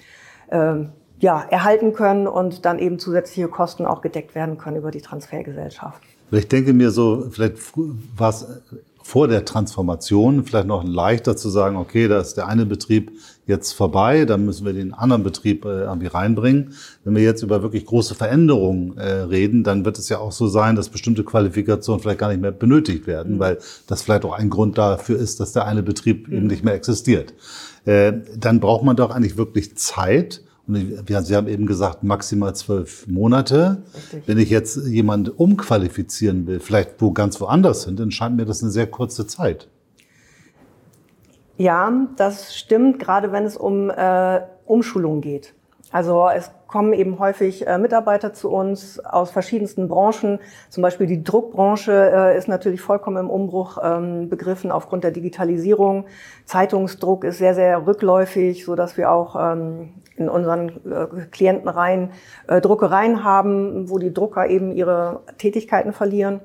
äh, 0.49 0.87
ja, 1.21 1.45
erhalten 1.51 1.93
können 1.93 2.27
und 2.27 2.65
dann 2.65 2.79
eben 2.79 2.99
zusätzliche 2.99 3.49
Kosten 3.49 3.87
auch 3.87 4.01
gedeckt 4.01 4.35
werden 4.35 4.59
können 4.59 4.77
über 4.77 4.91
die 4.91 5.01
Transfergesellschaft. 5.01 6.03
Ich 6.33 6.49
denke 6.49 6.73
mir 6.73 6.91
so, 6.91 7.27
vielleicht 7.31 7.59
war 8.17 8.31
es 8.31 8.47
vor 9.03 9.29
der 9.29 9.45
Transformation 9.45 10.45
vielleicht 10.45 10.67
noch 10.67 10.85
leichter 10.85 11.37
zu 11.37 11.49
sagen, 11.49 11.77
okay, 11.77 12.09
da 12.09 12.21
ist 12.21 12.35
der 12.35 12.49
eine 12.49 12.67
Betrieb 12.67 13.13
jetzt 13.47 13.73
vorbei, 13.73 14.25
dann 14.25 14.45
müssen 14.45 14.65
wir 14.65 14.73
den 14.73 14.95
anderen 14.95 15.23
Betrieb 15.23 15.65
äh, 15.65 15.83
irgendwie 15.83 16.07
reinbringen. 16.07 16.75
Wenn 17.05 17.17
wir 17.17 17.23
jetzt 17.23 17.43
über 17.43 17.63
wirklich 17.63 17.85
große 17.85 18.15
Veränderungen 18.15 18.97
äh, 18.97 19.13
reden, 19.13 19.65
dann 19.65 19.85
wird 19.85 19.99
es 19.99 20.09
ja 20.09 20.19
auch 20.19 20.33
so 20.33 20.47
sein, 20.47 20.77
dass 20.77 20.89
bestimmte 20.89 21.25
Qualifikationen 21.25 22.01
vielleicht 22.01 22.21
gar 22.21 22.29
nicht 22.29 22.41
mehr 22.41 22.53
benötigt 22.53 23.07
werden, 23.07 23.35
mhm. 23.35 23.39
weil 23.41 23.59
das 23.87 24.03
vielleicht 24.03 24.25
auch 24.25 24.33
ein 24.35 24.51
Grund 24.51 24.79
dafür 24.79 25.19
ist, 25.19 25.41
dass 25.41 25.53
der 25.53 25.67
eine 25.67 25.83
Betrieb 25.83 26.29
mhm. 26.29 26.35
eben 26.35 26.47
nicht 26.47 26.65
mehr 26.65 26.75
existiert. 26.75 27.35
Äh, 27.85 28.13
dann 28.37 28.61
braucht 28.61 28.85
man 28.85 28.97
doch 28.97 29.11
eigentlich 29.11 29.37
wirklich 29.37 29.77
Zeit, 29.77 30.43
und 30.67 31.25
Sie 31.25 31.37
haben 31.37 31.49
eben 31.49 31.67
gesagt, 31.67 32.03
maximal 32.03 32.55
zwölf 32.55 33.07
Monate. 33.07 33.83
Richtig. 33.95 34.23
Wenn 34.27 34.39
ich 34.39 34.51
jetzt 34.51 34.87
jemand 34.87 35.39
umqualifizieren 35.39 36.47
will, 36.47 36.61
vielleicht 36.61 37.01
wo 37.01 37.13
ganz 37.13 37.41
woanders 37.41 37.83
sind, 37.83 37.99
dann 37.99 38.11
scheint 38.11 38.37
mir 38.37 38.45
das 38.45 38.63
eine 38.63 38.71
sehr 38.71 38.87
kurze 38.87 39.27
Zeit. 39.27 39.69
Ja, 41.59 41.93
das 42.17 42.57
stimmt, 42.57 42.99
gerade 42.99 43.33
wenn 43.33 43.45
es 43.45 43.57
um 43.57 43.91
äh, 43.91 44.41
Umschulung 44.67 45.21
geht. 45.21 45.55
Also 45.91 46.27
es 46.35 46.51
kommen 46.67 46.95
eben 46.95 47.19
häufig 47.19 47.67
äh, 47.67 47.77
Mitarbeiter 47.77 48.33
zu 48.33 48.51
uns 48.51 48.99
aus 48.99 49.31
verschiedensten 49.31 49.89
Branchen. 49.89 50.39
Zum 50.71 50.83
Beispiel 50.83 51.07
die 51.07 51.23
Druckbranche 51.23 51.93
äh, 51.93 52.39
ist 52.39 52.49
natürlich 52.49 52.81
vollkommen 52.81 53.19
im 53.19 53.31
Umbruch 53.31 53.77
ähm, 53.83 54.31
begriffen 54.31 54.73
aufgrund 54.73 55.05
der 55.05 55.11
Digitalisierung. 55.11 56.07
Zeitungsdruck 56.47 57.25
ist 57.25 57.37
sehr, 57.37 57.55
sehr 57.55 57.87
rückläufig, 57.87 58.65
so 58.65 58.75
dass 58.75 58.97
wir 58.97 59.11
auch 59.11 59.37
ähm, 59.39 59.91
in 60.17 60.29
unseren 60.29 60.69
äh, 60.91 61.27
Klientenreihen 61.31 62.11
äh, 62.49 62.61
Druckereien 62.61 63.25
haben, 63.25 63.91
wo 63.91 63.99
die 63.99 64.13
Drucker 64.13 64.49
eben 64.49 64.73
ihre 64.73 65.21
Tätigkeiten 65.39 65.93
verlieren. 65.93 66.41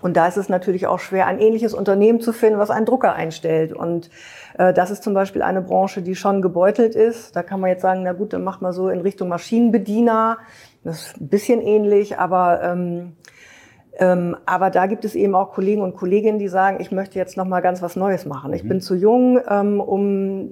Und 0.00 0.16
da 0.16 0.26
ist 0.26 0.36
es 0.36 0.48
natürlich 0.48 0.88
auch 0.88 0.98
schwer, 0.98 1.26
ein 1.28 1.38
ähnliches 1.38 1.74
Unternehmen 1.74 2.20
zu 2.20 2.32
finden, 2.32 2.58
was 2.58 2.70
einen 2.70 2.86
Drucker 2.86 3.14
einstellt. 3.14 3.72
Und 3.72 4.10
äh, 4.58 4.72
das 4.72 4.90
ist 4.90 5.04
zum 5.04 5.14
Beispiel 5.14 5.42
eine 5.42 5.62
Branche, 5.62 6.02
die 6.02 6.16
schon 6.16 6.42
gebeutelt 6.42 6.96
ist. 6.96 7.36
Da 7.36 7.44
kann 7.44 7.60
man 7.60 7.70
jetzt 7.70 7.82
sagen, 7.82 8.02
na 8.02 8.12
gut, 8.12 8.32
dann 8.32 8.42
macht 8.42 8.62
man 8.62 8.72
so 8.72 8.88
in 8.88 9.00
Richtung 9.00 9.28
Maschinenbediener. 9.28 10.38
Das 10.82 11.06
ist 11.06 11.20
ein 11.20 11.28
bisschen 11.28 11.60
ähnlich, 11.60 12.18
aber 12.18 12.62
ähm, 12.64 13.12
ähm, 13.98 14.36
aber 14.46 14.70
da 14.70 14.86
gibt 14.86 15.04
es 15.04 15.14
eben 15.14 15.34
auch 15.34 15.52
Kollegen 15.52 15.82
und 15.82 15.94
Kolleginnen, 15.94 16.38
die 16.38 16.48
sagen, 16.48 16.78
ich 16.80 16.90
möchte 16.90 17.18
jetzt 17.18 17.36
noch 17.36 17.44
mal 17.44 17.60
ganz 17.60 17.82
was 17.82 17.94
Neues 17.94 18.26
machen. 18.26 18.52
Ich 18.54 18.64
mhm. 18.64 18.68
bin 18.68 18.80
zu 18.80 18.94
jung, 18.94 19.40
ähm, 19.48 19.80
um 19.80 20.50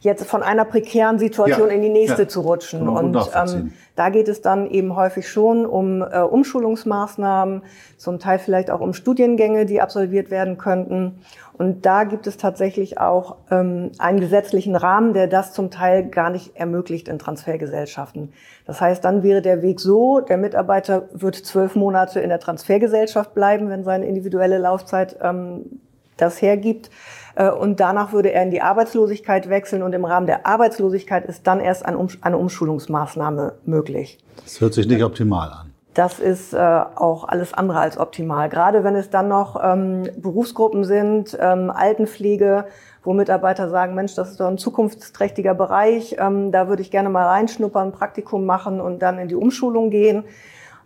jetzt 0.00 0.24
von 0.26 0.42
einer 0.42 0.64
prekären 0.64 1.18
Situation 1.18 1.68
Ja, 1.68 1.74
in 1.74 1.82
die 1.82 1.90
nächste 1.90 2.22
ja. 2.22 2.28
zu 2.28 2.40
rutschen. 2.40 2.88
Und 2.88 3.16
ähm, 3.34 3.72
da 3.96 4.08
geht 4.08 4.28
es 4.28 4.40
dann 4.40 4.70
eben 4.70 4.96
häufig 4.96 5.28
schon 5.28 5.66
um 5.66 6.02
äh, 6.02 6.20
Umschulungsmaßnahmen, 6.20 7.62
zum 7.98 8.18
Teil 8.18 8.38
vielleicht 8.38 8.70
auch 8.70 8.80
um 8.80 8.94
Studiengänge, 8.94 9.66
die 9.66 9.80
absolviert 9.80 10.30
werden 10.30 10.56
könnten. 10.56 11.20
Und 11.58 11.84
da 11.84 12.04
gibt 12.04 12.26
es 12.26 12.38
tatsächlich 12.38 12.98
auch 12.98 13.36
ähm, 13.50 13.92
einen 13.98 14.20
gesetzlichen 14.20 14.74
Rahmen, 14.74 15.12
der 15.12 15.26
das 15.26 15.52
zum 15.52 15.70
Teil 15.70 16.08
gar 16.08 16.30
nicht 16.30 16.56
ermöglicht 16.56 17.06
in 17.06 17.18
Transfergesellschaften. 17.18 18.32
Das 18.66 18.80
heißt, 18.80 19.04
dann 19.04 19.22
wäre 19.22 19.42
der 19.42 19.60
Weg 19.60 19.80
so, 19.80 20.20
der 20.20 20.38
Mitarbeiter 20.38 21.10
wird 21.12 21.36
zwölf 21.36 21.74
Monate 21.74 22.20
in 22.20 22.30
der 22.30 22.40
Transfergesellschaft 22.40 23.34
bleiben, 23.34 23.68
wenn 23.68 23.84
seine 23.84 24.06
individuelle 24.06 24.56
Laufzeit 24.56 25.16
ähm, 25.20 25.80
das 26.16 26.40
hergibt. 26.40 26.90
Äh, 27.34 27.50
Und 27.50 27.80
danach 27.80 28.12
würde 28.12 28.32
er 28.32 28.42
in 28.42 28.50
die 28.50 28.62
Arbeitslosigkeit 28.62 29.48
wechseln 29.48 29.82
und 29.82 29.92
im 29.92 30.04
Rahmen 30.04 30.26
der 30.26 30.46
Arbeitslosigkeit 30.46 31.26
ist 31.26 31.46
dann 31.46 31.60
erst 31.60 31.84
eine 31.86 32.38
Umschulungsmaßnahme 32.38 33.54
möglich. 33.64 34.18
Das 34.44 34.60
hört 34.60 34.74
sich 34.74 34.86
nicht 34.86 35.02
optimal 35.02 35.50
an. 35.50 35.70
Das 35.94 36.20
ist 36.20 36.54
äh, 36.54 36.58
auch 36.58 37.26
alles 37.26 37.52
andere 37.52 37.80
als 37.80 37.98
optimal. 37.98 38.48
Gerade 38.48 38.84
wenn 38.84 38.94
es 38.94 39.10
dann 39.10 39.26
noch 39.26 39.60
ähm, 39.62 40.08
Berufsgruppen 40.16 40.84
sind, 40.84 41.36
ähm, 41.40 41.70
Altenpflege, 41.70 42.66
wo 43.02 43.12
Mitarbeiter 43.12 43.68
sagen, 43.68 43.96
Mensch, 43.96 44.14
das 44.14 44.30
ist 44.30 44.40
doch 44.40 44.46
ein 44.46 44.58
zukunftsträchtiger 44.58 45.54
Bereich, 45.54 46.16
ähm, 46.18 46.52
da 46.52 46.68
würde 46.68 46.82
ich 46.82 46.92
gerne 46.92 47.08
mal 47.08 47.26
reinschnuppern, 47.26 47.88
ein 47.88 47.92
Praktikum 47.92 48.46
machen 48.46 48.80
und 48.80 49.00
dann 49.00 49.18
in 49.18 49.26
die 49.26 49.34
Umschulung 49.34 49.90
gehen. 49.90 50.24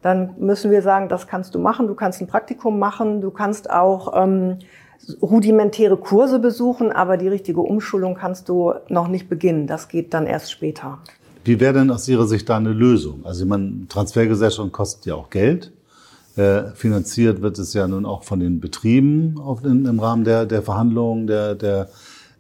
Dann 0.01 0.35
müssen 0.39 0.71
wir 0.71 0.81
sagen, 0.81 1.09
das 1.09 1.27
kannst 1.27 1.55
du 1.55 1.59
machen. 1.59 1.87
Du 1.87 1.95
kannst 1.95 2.21
ein 2.21 2.27
Praktikum 2.27 2.79
machen, 2.79 3.21
du 3.21 3.31
kannst 3.31 3.71
auch 3.71 4.13
ähm, 4.17 4.59
rudimentäre 5.21 5.97
Kurse 5.97 6.39
besuchen, 6.39 6.93
aber 6.93 7.17
die 7.17 7.29
richtige 7.29 7.61
Umschulung 7.61 8.15
kannst 8.15 8.49
du 8.49 8.73
noch 8.89 9.09
nicht 9.09 9.29
beginnen. 9.29 9.67
Das 9.67 9.89
geht 9.89 10.15
dann 10.15 10.27
erst 10.27 10.51
später. 10.51 10.99
Wie 11.45 11.61
wäre 11.61 11.75
denn 11.75 11.91
aus 11.91 12.09
Ihrer 12.09 12.27
Sicht 12.27 12.49
da 12.49 12.57
eine 12.57 12.73
Lösung? 12.73 13.21
Also 13.25 13.45
ich 13.45 13.49
meine, 13.49 13.87
Transfergesellschaften 13.89 14.73
kosten 14.73 15.09
ja 15.09 15.15
auch 15.15 15.31
Geld. 15.31 15.73
Äh, 16.37 16.75
finanziert 16.75 17.43
wird 17.43 17.59
es 17.59 17.75
ja 17.75 17.87
nun 17.87 18.07
auch 18.07 18.25
von 18.25 18.41
den 18.41 18.61
Betrieben 18.61 19.39
auf, 19.39 19.65
in, 19.65 19.85
im 19.85 20.01
Rahmen 20.01 20.25
der, 20.25 20.47
der 20.47 20.63
Verhandlungen, 20.63 21.27
der, 21.27 21.55
der, 21.55 21.89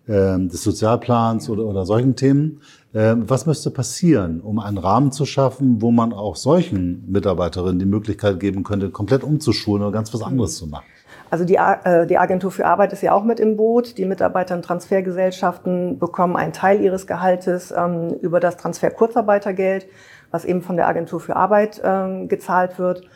ähm, 0.08 0.48
des 0.48 0.64
Sozialplans 0.64 1.48
oder, 1.48 1.64
oder 1.64 1.86
solchen 1.86 2.16
Themen. 2.16 2.60
Ähm, 2.92 3.24
was 3.28 3.46
müsste 3.46 3.70
passieren, 3.70 4.40
um 4.40 4.58
einen 4.58 4.78
Rahmen 4.78 5.12
zu 5.12 5.26
schaffen, 5.26 5.80
wo 5.80 5.90
man 5.90 6.12
auch 6.12 6.34
solchen 6.34 7.04
Mitarbeiterinnen 7.10 7.78
die 7.78 7.86
Möglichkeit 7.86 8.40
geben 8.40 8.64
könnte, 8.64 8.90
komplett 8.90 9.22
umzuschulen 9.22 9.82
oder 9.82 9.92
ganz 9.92 10.12
was 10.12 10.22
anderes 10.22 10.56
zu 10.56 10.66
machen? 10.66 10.86
Also 11.34 11.44
die, 11.44 11.56
äh, 11.56 12.06
die 12.06 12.16
Agentur 12.16 12.52
für 12.52 12.64
Arbeit 12.64 12.92
ist 12.92 13.02
ja 13.02 13.10
auch 13.10 13.24
mit 13.24 13.40
im 13.40 13.56
Boot. 13.56 13.98
Die 13.98 14.04
Mitarbeiter 14.04 14.54
in 14.54 14.62
Transfergesellschaften 14.62 15.98
bekommen 15.98 16.36
einen 16.36 16.52
Teil 16.52 16.80
ihres 16.80 17.08
Gehaltes 17.08 17.74
ähm, 17.76 18.14
über 18.20 18.38
das 18.38 18.56
Transfer-Kurzarbeitergeld, 18.56 19.88
was 20.30 20.44
eben 20.44 20.62
von 20.62 20.76
der 20.76 20.86
Agentur 20.86 21.18
für 21.18 21.34
Arbeit 21.34 21.82
ähm, 21.84 22.28
gezahlt 22.28 22.78
wird. 22.78 23.08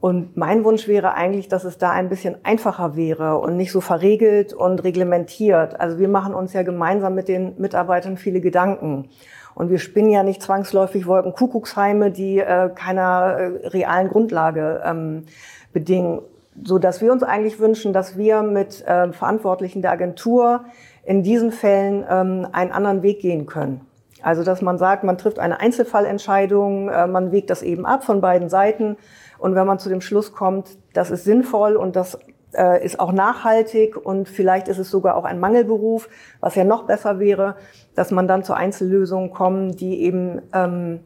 Und 0.00 0.36
mein 0.36 0.64
Wunsch 0.64 0.86
wäre 0.86 1.14
eigentlich, 1.14 1.48
dass 1.48 1.64
es 1.64 1.78
da 1.78 1.92
ein 1.92 2.10
bisschen 2.10 2.36
einfacher 2.44 2.94
wäre 2.94 3.38
und 3.38 3.56
nicht 3.56 3.72
so 3.72 3.80
verregelt 3.80 4.52
und 4.52 4.84
reglementiert. 4.84 5.80
Also 5.80 5.98
wir 5.98 6.08
machen 6.08 6.34
uns 6.34 6.52
ja 6.52 6.64
gemeinsam 6.64 7.14
mit 7.14 7.26
den 7.26 7.58
Mitarbeitern 7.58 8.18
viele 8.18 8.42
Gedanken. 8.42 9.08
Und 9.54 9.70
wir 9.70 9.78
spinnen 9.78 10.10
ja 10.10 10.22
nicht 10.22 10.42
zwangsläufig 10.42 11.06
Wolkenkuckucksheime, 11.06 12.10
die 12.10 12.38
äh, 12.38 12.68
keiner 12.74 13.38
äh, 13.38 13.66
realen 13.68 14.10
Grundlage 14.10 14.82
ähm, 14.84 15.24
bedingen 15.72 16.20
so 16.62 16.78
dass 16.78 17.00
wir 17.00 17.12
uns 17.12 17.22
eigentlich 17.22 17.58
wünschen, 17.58 17.92
dass 17.92 18.16
wir 18.16 18.42
mit 18.42 18.86
äh, 18.86 19.12
Verantwortlichen 19.12 19.82
der 19.82 19.92
Agentur 19.92 20.64
in 21.04 21.22
diesen 21.22 21.52
Fällen 21.52 22.04
ähm, 22.08 22.46
einen 22.52 22.72
anderen 22.72 23.02
Weg 23.02 23.20
gehen 23.20 23.46
können. 23.46 23.80
Also 24.22 24.44
dass 24.44 24.62
man 24.62 24.78
sagt, 24.78 25.04
man 25.04 25.18
trifft 25.18 25.38
eine 25.38 25.60
Einzelfallentscheidung, 25.60 26.88
äh, 26.88 27.06
man 27.06 27.32
wägt 27.32 27.50
das 27.50 27.62
eben 27.62 27.86
ab 27.86 28.04
von 28.04 28.20
beiden 28.20 28.48
Seiten 28.48 28.96
und 29.38 29.54
wenn 29.54 29.66
man 29.66 29.78
zu 29.78 29.88
dem 29.88 30.00
Schluss 30.00 30.32
kommt, 30.32 30.76
das 30.92 31.10
ist 31.10 31.24
sinnvoll 31.24 31.76
und 31.76 31.96
das 31.96 32.18
äh, 32.54 32.84
ist 32.84 33.00
auch 33.00 33.12
nachhaltig 33.12 33.96
und 33.96 34.28
vielleicht 34.28 34.68
ist 34.68 34.78
es 34.78 34.90
sogar 34.90 35.16
auch 35.16 35.24
ein 35.24 35.40
Mangelberuf, 35.40 36.08
was 36.40 36.54
ja 36.54 36.64
noch 36.64 36.86
besser 36.86 37.18
wäre, 37.18 37.56
dass 37.94 38.10
man 38.10 38.28
dann 38.28 38.44
zu 38.44 38.54
Einzellösungen 38.54 39.30
kommen, 39.32 39.72
die 39.72 40.02
eben 40.02 40.42
ähm, 40.52 41.00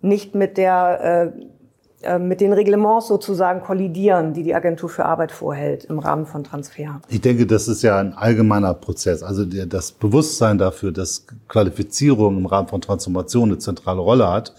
nicht 0.00 0.34
mit 0.34 0.58
der 0.58 1.32
äh, 1.34 1.42
mit 2.18 2.40
den 2.40 2.52
Reglements 2.52 3.08
sozusagen 3.08 3.60
kollidieren, 3.60 4.32
die 4.32 4.42
die 4.42 4.54
Agentur 4.54 4.88
für 4.88 5.04
Arbeit 5.04 5.32
vorhält 5.32 5.84
im 5.84 5.98
Rahmen 5.98 6.26
von 6.26 6.42
Transfer. 6.44 7.00
Ich 7.08 7.20
denke, 7.20 7.46
das 7.46 7.68
ist 7.68 7.82
ja 7.82 7.98
ein 7.98 8.14
allgemeiner 8.14 8.74
Prozess. 8.74 9.22
Also 9.22 9.44
das 9.44 9.92
Bewusstsein 9.92 10.58
dafür, 10.58 10.92
dass 10.92 11.26
Qualifizierung 11.48 12.38
im 12.38 12.46
Rahmen 12.46 12.68
von 12.68 12.80
Transformation 12.80 13.50
eine 13.50 13.58
zentrale 13.58 14.00
Rolle 14.00 14.28
hat 14.28 14.52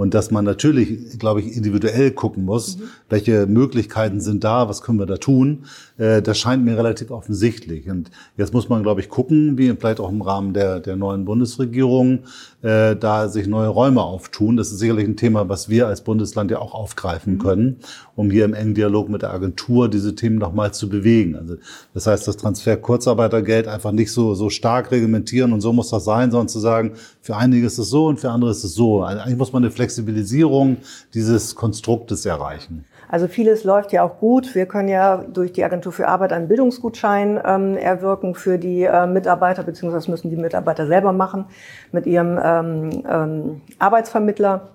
und 0.00 0.14
dass 0.14 0.30
man 0.30 0.46
natürlich, 0.46 1.18
glaube 1.18 1.40
ich, 1.40 1.54
individuell 1.54 2.10
gucken 2.12 2.46
muss, 2.46 2.78
Mhm. 2.78 2.82
welche 3.10 3.46
Möglichkeiten 3.46 4.22
sind 4.22 4.44
da, 4.44 4.66
was 4.66 4.80
können 4.80 4.98
wir 4.98 5.04
da 5.04 5.18
tun. 5.18 5.66
Äh, 5.98 6.22
das 6.22 6.38
scheint 6.38 6.64
mir 6.64 6.78
relativ 6.78 7.10
offensichtlich. 7.10 7.90
Und 7.90 8.10
jetzt 8.38 8.54
muss 8.54 8.70
man, 8.70 8.82
glaube 8.82 9.02
ich, 9.02 9.10
gucken, 9.10 9.58
wie 9.58 9.70
vielleicht 9.78 10.00
auch 10.00 10.08
im 10.08 10.22
Rahmen 10.22 10.54
der, 10.54 10.80
der 10.80 10.96
neuen 10.96 11.26
Bundesregierung 11.26 12.20
äh, 12.62 12.96
da 12.96 13.28
sich 13.28 13.46
neue 13.46 13.68
Räume 13.68 14.02
auftun. 14.02 14.56
Das 14.56 14.70
ist 14.72 14.78
sicherlich 14.78 15.06
ein 15.06 15.16
Thema, 15.16 15.50
was 15.50 15.68
wir 15.68 15.86
als 15.86 16.02
Bundesland 16.02 16.50
ja 16.50 16.60
auch 16.60 16.72
aufgreifen 16.74 17.38
können, 17.38 17.76
um 18.16 18.30
hier 18.30 18.44
im 18.46 18.54
engen 18.54 18.74
Dialog 18.74 19.10
mit 19.10 19.20
der 19.20 19.32
Agentur 19.32 19.88
diese 19.90 20.14
Themen 20.14 20.36
nochmal 20.36 20.72
zu 20.72 20.88
bewegen. 20.88 21.36
Also 21.36 21.56
das 21.92 22.06
heißt, 22.06 22.26
das 22.26 22.38
Transfer 22.38 22.76
Kurzarbeitergeld 22.78 23.68
einfach 23.68 23.92
nicht 23.92 24.12
so, 24.12 24.34
so 24.34 24.48
stark 24.50 24.90
reglementieren 24.92 25.52
und 25.52 25.60
so 25.60 25.72
muss 25.74 25.90
das 25.90 26.04
sein, 26.04 26.30
sondern 26.30 26.48
zu 26.48 26.58
sagen, 26.58 26.92
für 27.22 27.36
einige 27.36 27.66
ist 27.66 27.78
es 27.78 27.90
so 27.90 28.06
und 28.06 28.18
für 28.18 28.30
andere 28.30 28.50
ist 28.50 28.64
es 28.64 28.74
so. 28.74 29.02
Also 29.02 29.20
eigentlich 29.20 29.36
muss 29.36 29.52
man 29.52 29.62
eine 29.62 29.70
Flexibilisierung 29.70 30.78
dieses 31.12 31.54
Konstruktes 31.54 32.24
erreichen. 32.24 32.86
Also 33.08 33.26
vieles 33.26 33.64
läuft 33.64 33.92
ja 33.92 34.04
auch 34.04 34.18
gut. 34.18 34.54
Wir 34.54 34.66
können 34.66 34.88
ja 34.88 35.18
durch 35.18 35.52
die 35.52 35.64
Agentur 35.64 35.92
für 35.92 36.06
Arbeit 36.08 36.32
einen 36.32 36.48
Bildungsgutschein 36.48 37.40
ähm, 37.44 37.76
erwirken 37.76 38.34
für 38.34 38.56
die 38.56 38.84
äh, 38.84 39.06
Mitarbeiter, 39.06 39.64
beziehungsweise 39.64 40.10
müssen 40.10 40.30
die 40.30 40.36
Mitarbeiter 40.36 40.86
selber 40.86 41.12
machen 41.12 41.46
mit 41.92 42.06
ihrem 42.06 42.38
ähm, 42.42 43.04
ähm, 43.08 43.60
Arbeitsvermittler. 43.78 44.68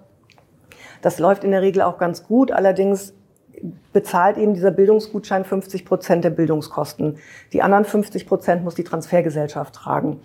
Das 1.02 1.18
läuft 1.18 1.44
in 1.44 1.52
der 1.52 1.62
Regel 1.62 1.82
auch 1.82 1.98
ganz 1.98 2.24
gut. 2.24 2.52
Allerdings 2.52 3.14
bezahlt 3.94 4.38
eben 4.38 4.54
dieser 4.54 4.72
Bildungsgutschein 4.72 5.46
50 5.46 5.86
Prozent 5.86 6.24
der 6.24 6.30
Bildungskosten. 6.30 7.18
Die 7.54 7.62
anderen 7.62 7.86
50 7.86 8.28
Prozent 8.28 8.64
muss 8.64 8.75
die 8.75 8.84
Transfergesellschaft 8.84 9.74
tragen. 9.74 10.20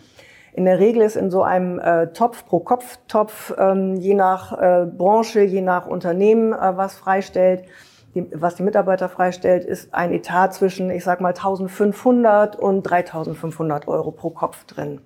In 0.52 0.64
der 0.64 0.78
Regel 0.78 1.02
ist 1.02 1.16
in 1.16 1.30
so 1.30 1.42
einem 1.42 1.78
äh, 1.78 2.08
Topf, 2.08 2.44
pro 2.46 2.60
Kopf-Topf, 2.60 3.54
ähm, 3.58 3.96
je 3.96 4.14
nach 4.14 4.52
äh, 4.58 4.86
Branche, 4.86 5.42
je 5.42 5.60
nach 5.60 5.86
Unternehmen, 5.86 6.52
äh, 6.52 6.76
was 6.76 6.94
freistellt, 6.94 7.64
die, 8.14 8.26
was 8.34 8.56
die 8.56 8.64
Mitarbeiter 8.64 9.08
freistellt, 9.08 9.64
ist 9.64 9.94
ein 9.94 10.12
Etat 10.12 10.48
zwischen, 10.48 10.90
ich 10.90 11.04
sag 11.04 11.20
mal, 11.20 11.28
1500 11.28 12.56
und 12.56 12.82
3500 12.82 13.86
Euro 13.86 14.10
pro 14.10 14.30
Kopf 14.30 14.64
drin. 14.64 15.00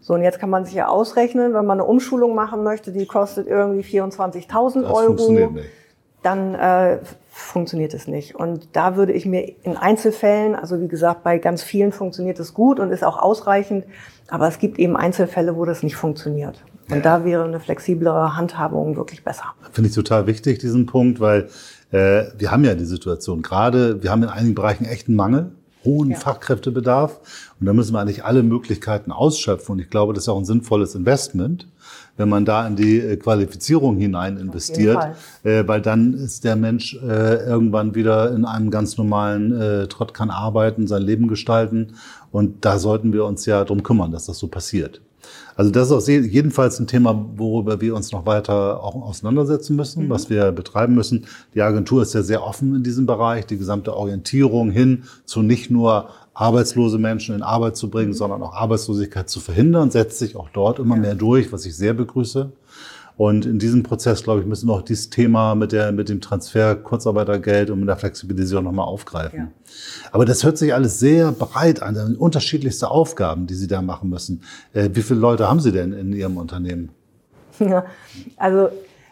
So, 0.00 0.14
und 0.14 0.22
jetzt 0.22 0.38
kann 0.38 0.50
man 0.50 0.64
sich 0.64 0.74
ja 0.74 0.88
ausrechnen, 0.88 1.54
wenn 1.54 1.64
man 1.64 1.80
eine 1.80 1.88
Umschulung 1.88 2.34
machen 2.34 2.62
möchte, 2.62 2.92
die 2.92 3.06
kostet 3.06 3.46
irgendwie 3.46 3.82
24.000 3.82 4.82
Das 4.82 4.92
Euro 4.92 5.56
dann 6.22 6.54
äh, 6.54 6.98
funktioniert 7.36 7.92
es 7.92 8.08
nicht. 8.08 8.34
Und 8.34 8.68
da 8.72 8.96
würde 8.96 9.12
ich 9.12 9.26
mir 9.26 9.54
in 9.62 9.76
Einzelfällen, 9.76 10.54
also 10.54 10.80
wie 10.80 10.88
gesagt, 10.88 11.22
bei 11.22 11.36
ganz 11.36 11.62
vielen 11.62 11.92
funktioniert 11.92 12.40
es 12.40 12.54
gut 12.54 12.80
und 12.80 12.90
ist 12.90 13.04
auch 13.04 13.18
ausreichend, 13.18 13.84
aber 14.28 14.48
es 14.48 14.58
gibt 14.58 14.78
eben 14.78 14.96
Einzelfälle, 14.96 15.54
wo 15.54 15.66
das 15.66 15.82
nicht 15.82 15.96
funktioniert. 15.96 16.64
Und 16.90 17.04
da 17.04 17.24
wäre 17.24 17.44
eine 17.44 17.60
flexiblere 17.60 18.36
Handhabung 18.36 18.96
wirklich 18.96 19.22
besser. 19.22 19.54
Finde 19.72 19.90
ich 19.90 19.94
total 19.94 20.26
wichtig, 20.26 20.60
diesen 20.60 20.86
Punkt, 20.86 21.20
weil 21.20 21.48
äh, 21.90 22.24
wir 22.38 22.50
haben 22.50 22.64
ja 22.64 22.74
die 22.74 22.84
Situation 22.84 23.42
gerade, 23.42 24.02
wir 24.02 24.10
haben 24.10 24.22
in 24.22 24.30
einigen 24.30 24.54
Bereichen 24.54 24.86
echten 24.86 25.14
Mangel, 25.14 25.52
hohen 25.86 26.10
Ja. 26.10 26.18
Fachkräftebedarf 26.18 27.20
und 27.58 27.66
da 27.66 27.72
müssen 27.72 27.94
wir 27.94 28.00
eigentlich 28.00 28.24
alle 28.24 28.42
Möglichkeiten 28.42 29.12
ausschöpfen 29.12 29.72
und 29.72 29.78
ich 29.78 29.88
glaube, 29.88 30.12
das 30.12 30.24
ist 30.24 30.28
auch 30.28 30.38
ein 30.38 30.44
sinnvolles 30.44 30.94
Investment, 30.94 31.68
wenn 32.18 32.28
man 32.28 32.44
da 32.44 32.66
in 32.66 32.76
die 32.76 32.98
äh, 32.98 33.16
Qualifizierung 33.16 33.96
hinein 33.96 34.36
investiert, 34.36 34.98
äh, 35.44 35.66
weil 35.66 35.80
dann 35.80 36.12
ist 36.12 36.44
der 36.44 36.56
Mensch 36.56 36.94
äh, 37.02 37.46
irgendwann 37.46 37.94
wieder 37.94 38.32
in 38.32 38.44
einem 38.44 38.70
ganz 38.70 38.98
normalen 38.98 39.58
äh, 39.58 39.86
Trott, 39.86 40.12
kann 40.12 40.30
arbeiten, 40.30 40.86
sein 40.86 41.02
Leben 41.02 41.28
gestalten 41.28 41.94
und 42.32 42.64
da 42.64 42.78
sollten 42.78 43.12
wir 43.14 43.24
uns 43.24 43.46
ja 43.46 43.64
drum 43.64 43.82
kümmern, 43.82 44.10
dass 44.10 44.26
das 44.26 44.38
so 44.38 44.48
passiert. 44.48 45.00
Also 45.56 45.70
das 45.70 45.90
ist 45.90 45.92
auch 45.92 46.06
jedenfalls 46.06 46.78
ein 46.78 46.86
Thema, 46.86 47.28
worüber 47.36 47.80
wir 47.80 47.96
uns 47.96 48.12
noch 48.12 48.26
weiter 48.26 48.82
auch 48.82 48.94
auseinandersetzen 48.94 49.74
müssen, 49.74 50.10
was 50.10 50.28
wir 50.28 50.52
betreiben 50.52 50.94
müssen. 50.94 51.26
Die 51.54 51.62
Agentur 51.62 52.02
ist 52.02 52.12
ja 52.12 52.22
sehr 52.22 52.44
offen 52.44 52.76
in 52.76 52.82
diesem 52.82 53.06
Bereich, 53.06 53.46
die 53.46 53.56
gesamte 53.56 53.96
Orientierung 53.96 54.70
hin 54.70 55.04
zu 55.24 55.40
nicht 55.40 55.70
nur 55.70 56.10
arbeitslose 56.34 56.98
Menschen 56.98 57.34
in 57.34 57.42
Arbeit 57.42 57.78
zu 57.78 57.88
bringen, 57.88 58.12
sondern 58.12 58.42
auch 58.42 58.52
Arbeitslosigkeit 58.52 59.30
zu 59.30 59.40
verhindern, 59.40 59.90
setzt 59.90 60.18
sich 60.18 60.36
auch 60.36 60.50
dort 60.52 60.78
immer 60.78 60.96
mehr 60.96 61.14
durch, 61.14 61.50
was 61.50 61.64
ich 61.64 61.74
sehr 61.74 61.94
begrüße. 61.94 62.52
Und 63.16 63.46
in 63.46 63.58
diesem 63.58 63.82
Prozess, 63.82 64.22
glaube 64.22 64.40
ich, 64.40 64.46
müssen 64.46 64.68
wir 64.68 64.74
auch 64.74 64.82
dieses 64.82 65.08
Thema 65.08 65.54
mit, 65.54 65.72
der, 65.72 65.90
mit 65.92 66.10
dem 66.10 66.20
Transfer 66.20 66.76
Kurzarbeitergeld 66.76 67.70
und 67.70 67.80
mit 67.80 67.88
der 67.88 67.96
Flexibilisierung 67.96 68.64
nochmal 68.64 68.86
aufgreifen. 68.86 69.38
Ja. 69.38 69.48
Aber 70.12 70.26
das 70.26 70.44
hört 70.44 70.58
sich 70.58 70.74
alles 70.74 70.98
sehr 70.98 71.32
breit 71.32 71.82
an, 71.82 72.16
unterschiedlichste 72.16 72.90
Aufgaben, 72.90 73.46
die 73.46 73.54
Sie 73.54 73.68
da 73.68 73.80
machen 73.80 74.10
müssen. 74.10 74.42
Äh, 74.74 74.90
wie 74.92 75.02
viele 75.02 75.20
Leute 75.20 75.48
haben 75.48 75.60
Sie 75.60 75.72
denn 75.72 75.92
in 75.92 76.12
Ihrem 76.12 76.36
Unternehmen? 76.36 76.90
Ja, 77.58 77.86
also 78.36 78.68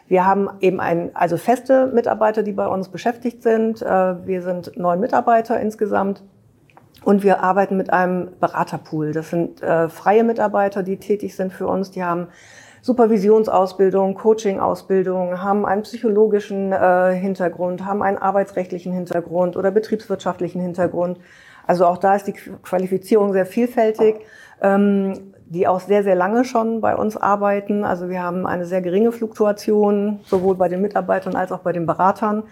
wir 0.07 0.23
haben 0.23 0.49
eben 0.61 0.79
ein, 0.79 1.09
also 1.15 1.35
feste 1.35 1.87
Mitarbeiter, 1.87 2.43
die 2.43 2.51
bei 2.51 2.67
uns 2.67 2.89
beschäftigt 2.89 3.41
sind. 3.41 3.81
Äh, 3.81 4.27
wir 4.27 4.43
sind 4.43 4.77
neun 4.77 4.99
Mitarbeiter 4.99 5.59
insgesamt. 5.59 6.21
Und 7.03 7.23
wir 7.23 7.41
arbeiten 7.41 7.75
mit 7.75 7.91
einem 7.91 8.29
Beraterpool. 8.39 9.13
Das 9.13 9.31
sind 9.31 9.63
äh, 9.63 9.89
freie 9.89 10.23
Mitarbeiter, 10.23 10.83
die 10.83 10.97
tätig 10.97 11.35
sind 11.35 11.51
für 11.53 11.67
uns. 11.67 11.89
Die 11.89 12.03
haben 12.03 12.27
Supervisionsausbildung, 12.85 14.13
Coaching-Ausbildung, 14.13 15.41
haben 15.41 15.65
einen 15.65 15.81
psychologischen 15.81 16.71
äh, 16.71 17.15
Hintergrund, 17.15 17.83
haben 17.83 18.03
einen 18.03 18.19
arbeitsrechtlichen 18.19 18.93
Hintergrund 18.93 19.57
oder 19.57 19.71
betriebswirtschaftlichen 19.71 20.61
Hintergrund. 20.61 21.17
Also 21.65 21.87
auch 21.87 21.97
da 21.97 22.15
ist 22.15 22.27
die 22.27 22.33
Qualifizierung 22.33 23.33
sehr 23.33 23.47
vielfältig. 23.47 24.17
Ähm, 24.61 25.33
die 25.47 25.67
auch 25.67 25.79
sehr, 25.79 26.03
sehr 26.03 26.15
lange 26.15 26.43
schon 26.43 26.81
bei 26.81 26.95
uns 26.95 27.17
arbeiten. 27.17 27.83
Also 27.83 28.09
wir 28.09 28.21
haben 28.21 28.47
eine 28.47 28.65
sehr 28.65 28.81
geringe 28.81 29.11
Fluktuation, 29.11 30.19
sowohl 30.25 30.55
bei 30.55 30.69
den 30.69 30.81
Mitarbeitern 30.81 31.35
als 31.35 31.51
auch 31.51 31.59
bei 31.59 31.71
den 31.71 31.85
Beratern, 31.85 32.43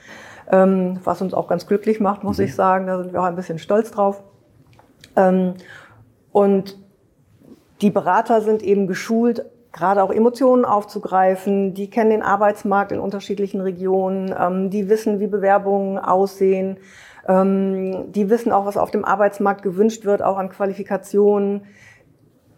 ähm, 0.51 0.99
was 1.03 1.21
uns 1.21 1.33
auch 1.33 1.47
ganz 1.47 1.65
glücklich 1.65 1.99
macht, 1.99 2.23
muss 2.23 2.37
mhm. 2.37 2.45
ich 2.45 2.55
sagen. 2.55 2.85
Da 2.85 3.01
sind 3.01 3.11
wir 3.11 3.19
auch 3.19 3.25
ein 3.25 3.35
bisschen 3.35 3.57
stolz 3.57 3.89
drauf. 3.89 4.21
Ähm, 5.15 5.55
und 6.31 6.77
die 7.81 7.89
Berater 7.89 8.41
sind 8.41 8.61
eben 8.61 8.85
geschult, 8.85 9.43
gerade 9.73 10.01
auch 10.03 10.11
Emotionen 10.11 10.63
aufzugreifen. 10.63 11.73
Die 11.73 11.89
kennen 11.89 12.11
den 12.11 12.21
Arbeitsmarkt 12.21 12.91
in 12.91 12.99
unterschiedlichen 12.99 13.59
Regionen. 13.59 14.33
Ähm, 14.39 14.69
die 14.69 14.87
wissen, 14.87 15.19
wie 15.19 15.27
Bewerbungen 15.27 15.97
aussehen. 15.99 16.77
die 17.25 18.29
wissen 18.29 18.51
auch, 18.51 18.65
was 18.65 18.75
auf 18.75 18.91
dem 18.91 19.05
Arbeitsmarkt 19.05 19.61
gewünscht 19.63 20.03
wird, 20.03 20.21
auch 20.21 20.37
an 20.37 20.49
Qualifikationen. 20.49 21.61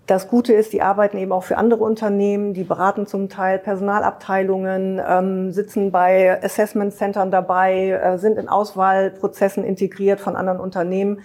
Das 0.07 0.27
Gute 0.27 0.53
ist, 0.53 0.72
die 0.72 0.84
arbeiten 0.84 1.17
eben 1.17 1.31
auch 1.31 1.43
für 1.43 1.57
andere 1.57 1.84
Unternehmen, 1.84 2.53
die 2.53 2.63
beraten 2.63 3.07
zum 3.07 3.27
Teil 3.27 3.57
Personalabteilungen, 3.57 5.01
ähm, 5.07 5.51
sitzen 5.51 5.91
bei 5.91 6.43
Assessment 6.43 6.93
Centern 6.93 7.31
dabei, 7.31 7.89
äh, 7.89 8.17
sind 8.19 8.38
in 8.38 8.48
Auswahlprozessen 8.48 9.63
integriert 9.63 10.19
von 10.19 10.36
anderen 10.36 10.60
Unternehmen, 10.60 11.22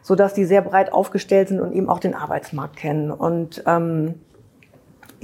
so 0.00 0.14
dass 0.14 0.32
die 0.32 0.46
sehr 0.46 0.62
breit 0.62 0.90
aufgestellt 0.90 1.48
sind 1.48 1.60
und 1.60 1.72
eben 1.72 1.90
auch 1.90 1.98
den 1.98 2.14
Arbeitsmarkt 2.14 2.76
kennen. 2.76 3.10
Und 3.10 3.62
ähm, 3.66 4.14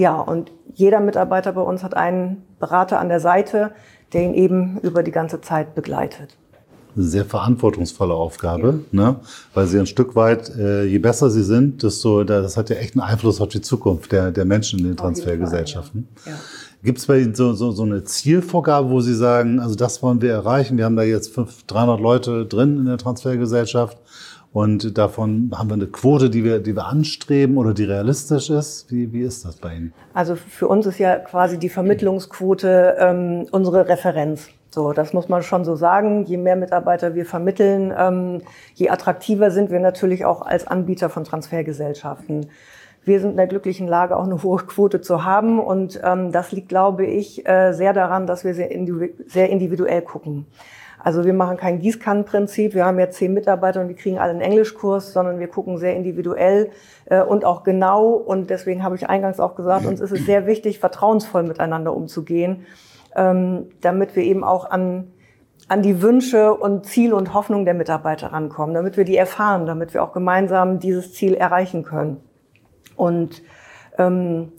ja, 0.01 0.19
und 0.19 0.51
jeder 0.75 1.01
Mitarbeiter 1.01 1.53
bei 1.53 1.61
uns 1.61 1.83
hat 1.83 1.95
einen 1.95 2.43
Berater 2.59 2.99
an 2.99 3.09
der 3.09 3.21
Seite, 3.21 3.73
der 4.13 4.23
ihn 4.23 4.35
eben 4.35 4.79
über 4.81 5.03
die 5.03 5.13
ganze 5.13 5.41
Zeit 5.41 5.75
begleitet 5.75 6.37
eine 6.97 7.05
sehr 7.05 7.25
verantwortungsvolle 7.25 8.15
Aufgabe, 8.15 8.81
ja. 8.91 9.01
ne? 9.01 9.17
weil 9.55 9.67
sie 9.67 9.79
ein 9.79 9.87
Stück 9.87 10.17
weit, 10.17 10.51
äh, 10.57 10.85
je 10.85 10.99
besser 10.99 11.31
sie 11.31 11.43
sind, 11.43 11.83
desto, 11.83 12.25
das 12.25 12.57
hat 12.57 12.71
ja 12.71 12.77
echt 12.77 12.95
einen 12.95 13.03
Einfluss 13.03 13.41
auf 13.41 13.49
die 13.49 13.61
Zukunft 13.61 14.13
der, 14.13 14.31
der 14.31 14.45
Menschen 14.45 14.81
in 14.81 14.87
den 14.87 14.97
Transfergesellschaften. 14.97 16.09
Ja. 16.25 16.33
Ja. 16.33 16.39
Gibt 16.83 16.99
es 16.99 17.07
bei 17.07 17.19
Ihnen 17.19 17.35
so, 17.35 17.53
so, 17.53 17.73
so 17.73 17.83
eine 17.83 18.05
Zielvorgabe, 18.05 18.89
wo 18.89 19.01
Sie 19.01 19.15
sagen, 19.15 19.61
also 19.61 19.75
das 19.75 20.03
wollen 20.03 20.23
wir 20.23 20.33
erreichen? 20.33 20.79
Wir 20.79 20.87
haben 20.87 20.97
da 20.97 21.03
jetzt 21.03 21.35
500, 21.35 21.71
300 21.71 22.01
Leute 22.01 22.47
drin 22.47 22.79
in 22.79 22.87
der 22.87 22.97
Transfergesellschaft 22.97 23.99
und 24.53 24.99
davon 24.99 25.53
haben 25.55 25.71
wir 25.71 25.75
eine 25.75 25.87
Quote, 25.87 26.29
die 26.29 26.43
wir, 26.43 26.59
die 26.59 26.75
wir 26.75 26.87
anstreben 26.87 27.57
oder 27.57 27.73
die 27.73 27.85
realistisch 27.85 28.51
ist. 28.51 28.91
Wie, 28.91 29.13
wie 29.13 29.23
ist 29.23 29.45
das 29.45 29.57
bei 29.57 29.77
Ihnen? 29.77 29.93
Also 30.13 30.35
für 30.35 30.67
uns 30.67 30.87
ist 30.87 30.99
ja 30.99 31.17
quasi 31.17 31.59
die 31.59 31.69
Vermittlungsquote 31.69 32.97
ähm, 32.99 33.47
unsere 33.53 33.87
Referenz. 33.89 34.49
So, 34.71 34.93
das 34.93 35.13
muss 35.13 35.29
man 35.29 35.43
schon 35.43 35.65
so 35.65 35.77
sagen. 35.77 36.25
Je 36.25 36.37
mehr 36.37 36.57
Mitarbeiter 36.57 37.15
wir 37.15 37.27
vermitteln, 37.27 37.93
ähm, 37.97 38.43
je 38.75 38.89
attraktiver 38.89 39.51
sind 39.51 39.71
wir 39.71 39.81
natürlich 39.81 40.25
auch 40.25 40.43
als 40.43 40.67
Anbieter 40.67 41.11
von 41.11 41.25
Transfergesellschaften. 41.25 42.47
Wir 43.05 43.21
sind 43.21 43.31
in 43.31 43.37
der 43.37 43.47
glücklichen 43.47 43.89
Lage, 43.89 44.17
auch 44.17 44.25
eine 44.25 44.43
hohe 44.43 44.59
Quote 44.59 45.01
zu 45.01 45.25
haben. 45.25 45.61
Und 45.61 46.01
ähm, 46.05 46.33
das 46.33 46.51
liegt, 46.53 46.69
glaube 46.69 47.07
ich, 47.07 47.47
äh, 47.47 47.73
sehr 47.73 47.93
daran, 47.93 48.27
dass 48.27 48.45
wir 48.45 48.55
sehr, 48.55 48.71
individu 48.71 49.15
sehr 49.27 49.49
individuell 49.49 50.03
gucken. 50.03 50.47
Also 51.03 51.25
wir 51.25 51.33
machen 51.33 51.57
kein 51.57 51.81
Gießkannenprinzip. 51.81 52.75
Wir 52.75 52.85
haben 52.85 52.99
jetzt 52.99 53.17
zehn 53.17 53.33
Mitarbeiter 53.33 53.81
und 53.81 53.89
die 53.89 53.95
kriegen 53.95 54.19
alle 54.19 54.31
einen 54.31 54.41
Englischkurs, 54.41 55.13
sondern 55.13 55.39
wir 55.39 55.49
gucken 55.49 55.79
sehr 55.79 55.97
individuell 55.97 56.71
äh, 57.07 57.23
und 57.23 57.45
auch 57.45 57.63
genau. 57.63 58.11
Und 58.11 58.51
deswegen 58.51 58.83
habe 58.83 58.97
ich 58.97 59.09
eingangs 59.09 59.41
auch 59.41 59.55
gesagt, 59.55 59.87
uns 59.87 60.01
ist 60.01 60.13
es 60.13 60.27
sehr 60.27 60.47
wichtig, 60.47 60.79
vertrauensvoll 60.79 61.43
miteinander 61.43 61.95
umzugehen 61.95 62.67
ähm, 63.15 63.69
damit 63.81 64.17
wir 64.17 64.23
eben 64.23 64.45
auch 64.45 64.71
an, 64.71 65.13
an 65.69 65.83
die 65.83 66.03
Wünsche 66.03 66.55
und 66.55 66.87
Ziel 66.87 67.13
und 67.13 67.35
Hoffnung 67.35 67.65
der 67.65 67.75
Mitarbeiter 67.75 68.33
rankommen, 68.33 68.75
damit 68.75 68.97
wir 68.97 69.05
die 69.05 69.17
erfahren, 69.17 69.67
damit 69.67 69.95
wir 69.95 70.03
auch 70.03 70.13
gemeinsam 70.13 70.79
dieses 70.79 71.15
Ziel 71.15 71.35
erreichen 71.35 71.85
können. 71.85 72.19
Und 72.97 73.43
ähm, 73.99 74.53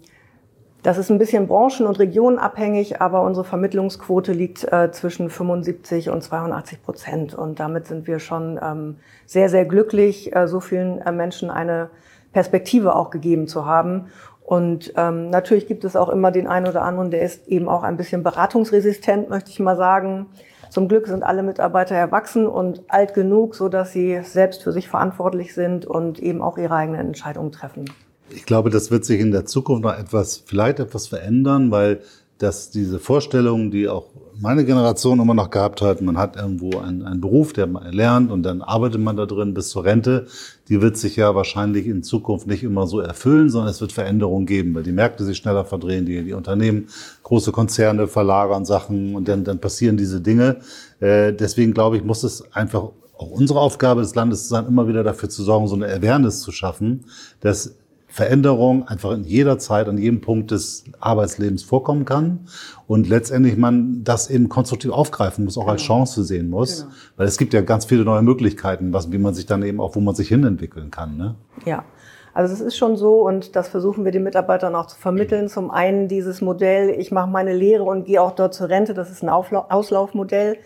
das 0.84 0.98
ist 0.98 1.12
ein 1.12 1.20
bisschen 1.20 1.48
branchen- 1.48 1.86
und 1.86 2.00
regionenabhängig, 2.00 3.02
aber 3.02 3.22
unsere 3.22 3.46
Vermittlungsquote 3.46 4.32
liegt 4.32 4.72
äh, 4.72 4.91
zwischen 4.91 5.30
75 5.30 6.10
und 6.10 6.24
82 6.24 6.82
Prozent. 6.82 7.34
Und 7.36 7.60
damit 7.60 7.88
sind 7.88 8.08
wir 8.08 8.20
schon 8.20 8.60
ähm, 8.62 8.98
sehr, 9.28 9.50
sehr 9.50 9.65
glücklich, 9.65 10.36
äh, 10.36 10.48
so 10.48 10.60
vielen 10.60 11.00
äh, 11.00 11.12
Menschen 11.12 11.52
eine 11.52 11.91
Perspektive 12.34 12.96
auch 12.96 13.12
gegeben 13.12 13.48
zu 13.48 13.65
haben. 13.65 14.08
Und 14.44 14.94
ähm, 14.98 15.30
natürlich 15.30 15.67
gibt 15.67 15.84
es 15.84 15.96
auch 15.96 16.10
immer 16.10 16.32
den 16.32 16.48
einen 16.48 16.67
oder 16.67 16.82
anderen, 16.82 17.12
der 17.12 17.22
ist 17.22 17.48
eben 17.48 17.70
auch 17.70 17.84
ein 17.84 17.96
bisschen 17.96 18.24
beratungsresistent, 18.24 19.30
möchte 19.30 19.52
ich 19.52 19.60
mal 19.60 19.78
sagen. 19.78 20.28
Zum 20.70 20.88
Glück 20.88 21.08
sind 21.08 21.24
alle 21.24 21.44
Mitarbeiter 21.44 21.96
erwachsen 21.96 22.48
und 22.48 22.82
alt 22.88 23.13
genug, 23.13 23.56
so 23.56 23.70
dass 23.70 23.91
sie 23.91 24.22
selbst 24.24 24.63
für 24.63 24.72
sich 24.72 24.89
verantwortlich 24.89 25.54
sind 25.54 25.86
und 25.86 26.20
eben 26.20 26.41
auch 26.41 26.58
ihre 26.58 26.76
eigenen 26.76 27.08
Entscheidungen 27.08 27.52
treffen. 27.52 27.86
Ich 28.34 28.46
glaube, 28.46 28.70
das 28.70 28.91
wird 28.91 29.06
sich 29.06 29.20
in 29.20 29.32
der 29.32 29.46
Zukunft 29.46 29.84
noch 29.84 29.98
etwas, 29.98 30.44
vielleicht 30.46 30.80
etwas 30.80 31.08
verändern, 31.08 31.72
weil 31.72 32.02
dass 32.41 32.72
diese 32.72 32.98
Vorstellung, 32.98 33.70
die 33.70 33.88
auch 33.88 34.08
meine 34.39 34.65
Generation 34.65 35.20
immer 35.20 35.36
noch 35.36 35.52
gehabt 35.52 35.82
hat, 35.82 36.02
man 36.02 36.17
hat 36.17 36.36
irgendwo 36.36 36.80
einen, 36.80 37.04
einen 37.04 37.22
Beruf, 37.22 37.54
der 37.54 37.67
man 37.67 37.91
lernt 37.94 38.32
und 38.32 38.41
dann 38.41 38.63
arbeitet 38.63 39.00
man 39.00 39.15
da 39.15 39.28
drin 39.28 39.54
bis 39.54 39.70
zur 39.70 39.86
Rente, 39.86 40.26
die 40.67 40.82
wird 40.82 40.98
sich 40.98 41.15
ja 41.15 41.36
wahrscheinlich 41.36 41.86
in 41.86 42.02
Zukunft 42.02 42.48
nicht 42.48 42.63
immer 42.63 42.88
so 42.88 43.00
erfüllen, 43.00 43.52
sondern 43.52 43.70
es 43.70 43.80
wird 43.80 43.91
Veränderungen 43.91 44.48
geben, 44.48 44.74
weil 44.74 44.82
die 44.82 44.91
Märkte 44.91 45.24
sich 45.24 45.38
schneller 45.38 45.65
verdrehen, 45.65 46.08
die, 46.08 46.24
die 46.24 46.34
Unternehmen, 46.34 46.88
große 47.22 47.52
Konzerne 47.52 48.08
verlagern 48.08 48.65
Sachen 48.65 49.13
und 49.13 49.28
dann, 49.28 49.44
dann 49.44 49.60
passieren 49.60 49.98
diese 49.98 50.20
Dinge. 50.20 50.58
Äh, 51.00 51.34
deswegen 51.34 51.76
glaube 51.76 51.98
ich, 51.98 52.04
muss 52.04 52.24
es 52.24 52.44
einfach 52.54 52.89
auch 53.17 53.30
unsere 53.30 53.60
Aufgabe 53.60 54.02
des 54.02 54.15
Landes 54.15 54.50
sein, 54.50 54.65
immer 54.65 54.88
wieder 54.88 55.04
dafür 55.04 55.30
zu 55.30 55.44
sorgen, 55.44 55.67
so 55.67 55.76
eine 55.76 55.86
Awareness 55.86 56.41
zu 56.41 56.52
schaffen, 56.52 57.06
dass 57.41 57.76
Veränderung 58.12 58.88
einfach 58.89 59.12
in 59.12 59.24
jeder 59.24 59.58
Zeit, 59.58 59.88
an 59.88 59.97
jedem 59.97 60.19
Punkt 60.19 60.52
des 60.52 60.84
Arbeitslebens 61.00 61.63
vorkommen 61.63 62.04
kann 62.04 62.41
und 62.86 63.08
letztendlich 63.08 63.56
man 63.56 64.04
das 64.04 64.30
eben 64.30 64.50
konstruktiv 64.50 64.91
aufgreifen 64.91 65.45
muss, 65.45 65.58
auch 65.58 65.62
genau. 65.62 65.71
als 65.71 65.84
Chance 65.84 66.24
sehen 66.26 66.50
muss, 66.50 66.82
genau. 66.82 66.93
weil 67.15 67.28
es 67.28 67.38
gibt 67.38 67.54
ja 67.54 67.62
ganz 67.62 67.86
viele 67.86 68.04
neue 68.04 68.21
Möglichkeiten, 68.21 68.91
was, 68.91 69.13
wie 69.13 69.17
man 69.17 69.34
sich 69.34 69.45
dann 69.45 69.63
eben 69.63 69.80
auch, 69.80 69.95
wo 69.95 70.02
man 70.02 70.13
sich 70.13 70.28
hinentwickeln 70.28 70.91
kann. 70.91 71.15
Ne? 71.15 71.36
Ja. 71.65 71.86
Also 72.34 72.54
es 72.54 72.62
ist 72.62 72.78
schon 72.78 72.95
so 72.95 73.26
und 73.28 73.56
das 73.56 73.67
versuchen 73.69 74.06
wir 74.06 74.12
den 74.12 74.24
Mitarbeitern 74.24 74.76
auch 74.76 74.88
zu 74.88 74.97
vermitteln. 74.97 75.50
Zum 75.50 75.69
einen 75.69 76.08
dieses 76.08 76.41
Modell, 76.41 76.89
ich 76.89 77.12
mache 77.12 77.30
meine 77.30 77.54
Lehre 77.54 77.84
und 77.84 78.06
gehe 78.06 78.21
auch 78.21 78.32
dort 78.32 78.54
zur 78.54 78.69
Rente, 78.69 78.93
das 78.93 79.10
ist 79.10 79.21
ein 79.24 79.30
Auslaufmodell. 79.30 80.58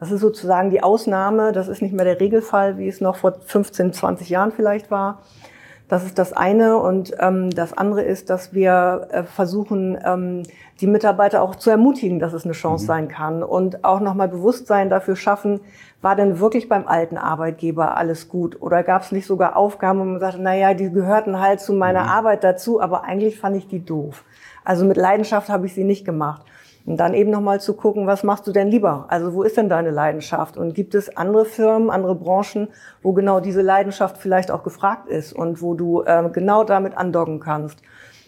Das 0.00 0.10
ist 0.10 0.20
sozusagen 0.20 0.70
die 0.70 0.82
Ausnahme, 0.82 1.52
das 1.52 1.68
ist 1.68 1.80
nicht 1.80 1.94
mehr 1.94 2.04
der 2.04 2.20
Regelfall, 2.20 2.78
wie 2.78 2.88
es 2.88 3.00
noch 3.00 3.16
vor 3.16 3.34
15, 3.46 3.92
20 3.92 4.28
Jahren 4.28 4.52
vielleicht 4.52 4.90
war. 4.90 5.22
Das 5.88 6.04
ist 6.04 6.18
das 6.18 6.32
eine. 6.32 6.78
Und 6.78 7.14
ähm, 7.18 7.50
das 7.50 7.72
andere 7.72 8.02
ist, 8.02 8.30
dass 8.30 8.54
wir 8.54 9.08
äh, 9.10 9.22
versuchen, 9.24 9.98
ähm, 10.04 10.42
die 10.80 10.86
Mitarbeiter 10.86 11.42
auch 11.42 11.54
zu 11.54 11.70
ermutigen, 11.70 12.18
dass 12.18 12.32
es 12.32 12.44
eine 12.44 12.54
Chance 12.54 12.84
mhm. 12.84 12.88
sein 12.88 13.08
kann 13.08 13.42
und 13.42 13.84
auch 13.84 14.00
nochmal 14.00 14.28
Bewusstsein 14.28 14.90
dafür 14.90 15.16
schaffen, 15.16 15.60
war 16.02 16.16
denn 16.16 16.40
wirklich 16.40 16.68
beim 16.68 16.86
alten 16.86 17.16
Arbeitgeber 17.16 17.96
alles 17.96 18.28
gut? 18.28 18.60
Oder 18.60 18.82
gab 18.82 19.02
es 19.02 19.12
nicht 19.12 19.26
sogar 19.26 19.56
Aufgaben, 19.56 20.00
wo 20.00 20.04
man 20.04 20.20
sagte, 20.20 20.40
na 20.42 20.54
ja, 20.54 20.74
die 20.74 20.90
gehörten 20.90 21.40
halt 21.40 21.60
zu 21.60 21.72
meiner 21.72 22.04
mhm. 22.04 22.10
Arbeit 22.10 22.44
dazu, 22.44 22.80
aber 22.80 23.04
eigentlich 23.04 23.38
fand 23.38 23.56
ich 23.56 23.68
die 23.68 23.84
doof. 23.84 24.24
Also 24.64 24.84
mit 24.84 24.96
Leidenschaft 24.96 25.48
habe 25.48 25.66
ich 25.66 25.74
sie 25.74 25.84
nicht 25.84 26.04
gemacht. 26.04 26.42
Und 26.86 26.98
dann 26.98 27.14
eben 27.14 27.30
nochmal 27.30 27.60
zu 27.60 27.74
gucken, 27.74 28.06
was 28.06 28.24
machst 28.24 28.46
du 28.46 28.52
denn 28.52 28.68
lieber? 28.68 29.06
Also 29.08 29.32
wo 29.32 29.42
ist 29.42 29.56
denn 29.56 29.70
deine 29.70 29.90
Leidenschaft? 29.90 30.58
Und 30.58 30.74
gibt 30.74 30.94
es 30.94 31.16
andere 31.16 31.46
Firmen, 31.46 31.88
andere 31.90 32.14
Branchen, 32.14 32.68
wo 33.02 33.14
genau 33.14 33.40
diese 33.40 33.62
Leidenschaft 33.62 34.18
vielleicht 34.18 34.50
auch 34.50 34.62
gefragt 34.62 35.08
ist 35.08 35.32
und 35.32 35.62
wo 35.62 35.74
du 35.74 36.02
äh, 36.02 36.28
genau 36.30 36.62
damit 36.62 36.96
andocken 36.96 37.40
kannst? 37.40 37.80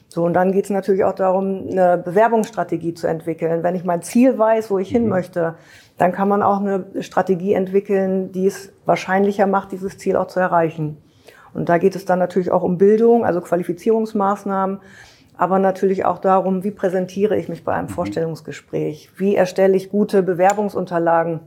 So, 0.08 0.24
und 0.24 0.32
dann 0.32 0.52
geht 0.52 0.64
es 0.64 0.70
natürlich 0.70 1.04
auch 1.04 1.14
darum, 1.14 1.66
eine 1.70 1.98
Bewerbungsstrategie 1.98 2.94
zu 2.94 3.06
entwickeln. 3.06 3.62
Wenn 3.62 3.74
ich 3.74 3.84
mein 3.84 4.00
Ziel 4.00 4.38
weiß, 4.38 4.70
wo 4.70 4.78
ich 4.78 4.88
hin 4.88 5.04
mhm. 5.04 5.10
möchte, 5.10 5.56
dann 5.98 6.12
kann 6.12 6.28
man 6.28 6.42
auch 6.42 6.60
eine 6.60 6.86
Strategie 7.00 7.52
entwickeln, 7.52 8.32
die 8.32 8.46
es 8.46 8.72
wahrscheinlicher 8.86 9.46
macht, 9.46 9.72
dieses 9.72 9.98
Ziel 9.98 10.16
auch 10.16 10.28
zu 10.28 10.40
erreichen. 10.40 10.96
Und 11.52 11.68
da 11.68 11.78
geht 11.78 11.96
es 11.96 12.04
dann 12.04 12.18
natürlich 12.18 12.50
auch 12.50 12.62
um 12.62 12.78
Bildung, 12.78 13.24
also 13.24 13.40
Qualifizierungsmaßnahmen 13.40 14.80
aber 15.36 15.58
natürlich 15.58 16.04
auch 16.04 16.18
darum, 16.18 16.64
wie 16.64 16.70
präsentiere 16.70 17.36
ich 17.36 17.48
mich 17.48 17.64
bei 17.64 17.72
einem 17.72 17.88
mhm. 17.88 17.92
Vorstellungsgespräch, 17.92 19.10
wie 19.16 19.36
erstelle 19.36 19.76
ich 19.76 19.90
gute 19.90 20.22
Bewerbungsunterlagen, 20.22 21.40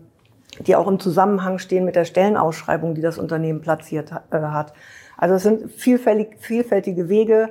die 0.60 0.76
auch 0.76 0.88
im 0.88 1.00
Zusammenhang 1.00 1.60
stehen 1.60 1.86
mit 1.86 1.96
der 1.96 2.06
Stellenausschreibung, 2.06 2.96
die 2.96 3.02
das 3.02 3.18
Unternehmen 3.18 3.62
platziert 3.62 4.12
äh, 4.32 4.40
hat. 4.40 4.74
Also 5.18 5.36
es 5.36 5.44
sind 5.44 5.72
vielfältig, 5.72 6.38
vielfältige 6.40 7.10
Wege. 7.10 7.50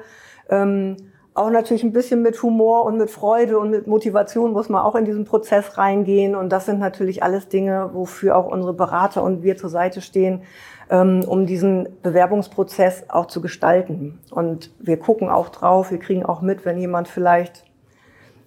Ähm, 0.48 0.96
auch 1.35 1.51
natürlich 1.51 1.85
ein 1.85 1.92
bisschen 1.92 2.22
mit 2.22 2.42
Humor 2.42 2.85
und 2.85 2.98
mit 2.98 3.11
Freude 3.11 3.59
und 3.59 3.70
mit 3.70 3.87
Motivation 3.87 4.53
muss 4.53 4.68
man 4.68 4.83
auch 4.83 4.96
in 4.96 5.05
diesen 5.05 5.24
Prozess 5.24 5.79
reingehen. 5.79 6.35
Und 6.35 6.51
das 6.51 6.66
sind 6.66 6.81
natürlich 6.81 7.22
alles 7.22 7.48
Dinge, 7.48 7.90
wofür 7.92 8.37
auch 8.37 8.46
unsere 8.46 8.74
Berater 8.74 9.22
und 9.22 9.42
wir 9.44 9.57
zur 9.57 9.70
Seite 9.70 10.01
stehen, 10.01 10.42
um 10.90 11.46
diesen 11.46 11.88
Bewerbungsprozess 12.03 13.05
auch 13.09 13.27
zu 13.27 13.40
gestalten. 13.40 14.20
Und 14.31 14.70
wir 14.79 14.98
gucken 14.98 15.29
auch 15.29 15.48
drauf, 15.51 15.90
wir 15.90 15.98
kriegen 15.98 16.24
auch 16.24 16.40
mit, 16.40 16.64
wenn 16.64 16.79
jemand 16.79 17.09
vielleicht, 17.09 17.64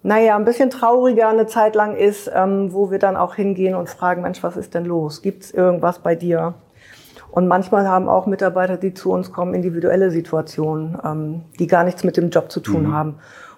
naja, 0.02 0.36
ein 0.36 0.44
bisschen 0.44 0.70
trauriger 0.70 1.28
eine 1.28 1.46
Zeit 1.46 1.74
lang 1.74 1.96
ist, 1.96 2.30
ähm, 2.34 2.72
wo 2.72 2.90
wir 2.90 2.98
dann 2.98 3.16
auch 3.16 3.34
hingehen 3.34 3.74
und 3.74 3.88
fragen, 3.88 4.22
Mensch, 4.22 4.42
was 4.42 4.56
ist 4.56 4.74
denn 4.74 4.84
los? 4.84 5.22
Gibt 5.22 5.44
es 5.44 5.50
irgendwas 5.52 6.00
bei 6.00 6.14
dir? 6.14 6.54
Und 7.30 7.48
manchmal 7.48 7.88
haben 7.88 8.08
auch 8.08 8.26
Mitarbeiter, 8.26 8.76
die 8.76 8.92
zu 8.92 9.10
uns 9.10 9.32
kommen, 9.32 9.54
individuelle 9.54 10.10
Situationen, 10.10 10.98
ähm, 11.04 11.42
die 11.58 11.66
gar 11.66 11.84
nichts 11.84 12.04
mit 12.04 12.16
dem 12.16 12.30
Job 12.30 12.52
zu 12.52 12.60
tun 12.60 12.88
mhm. 12.88 12.92
haben. 12.92 13.14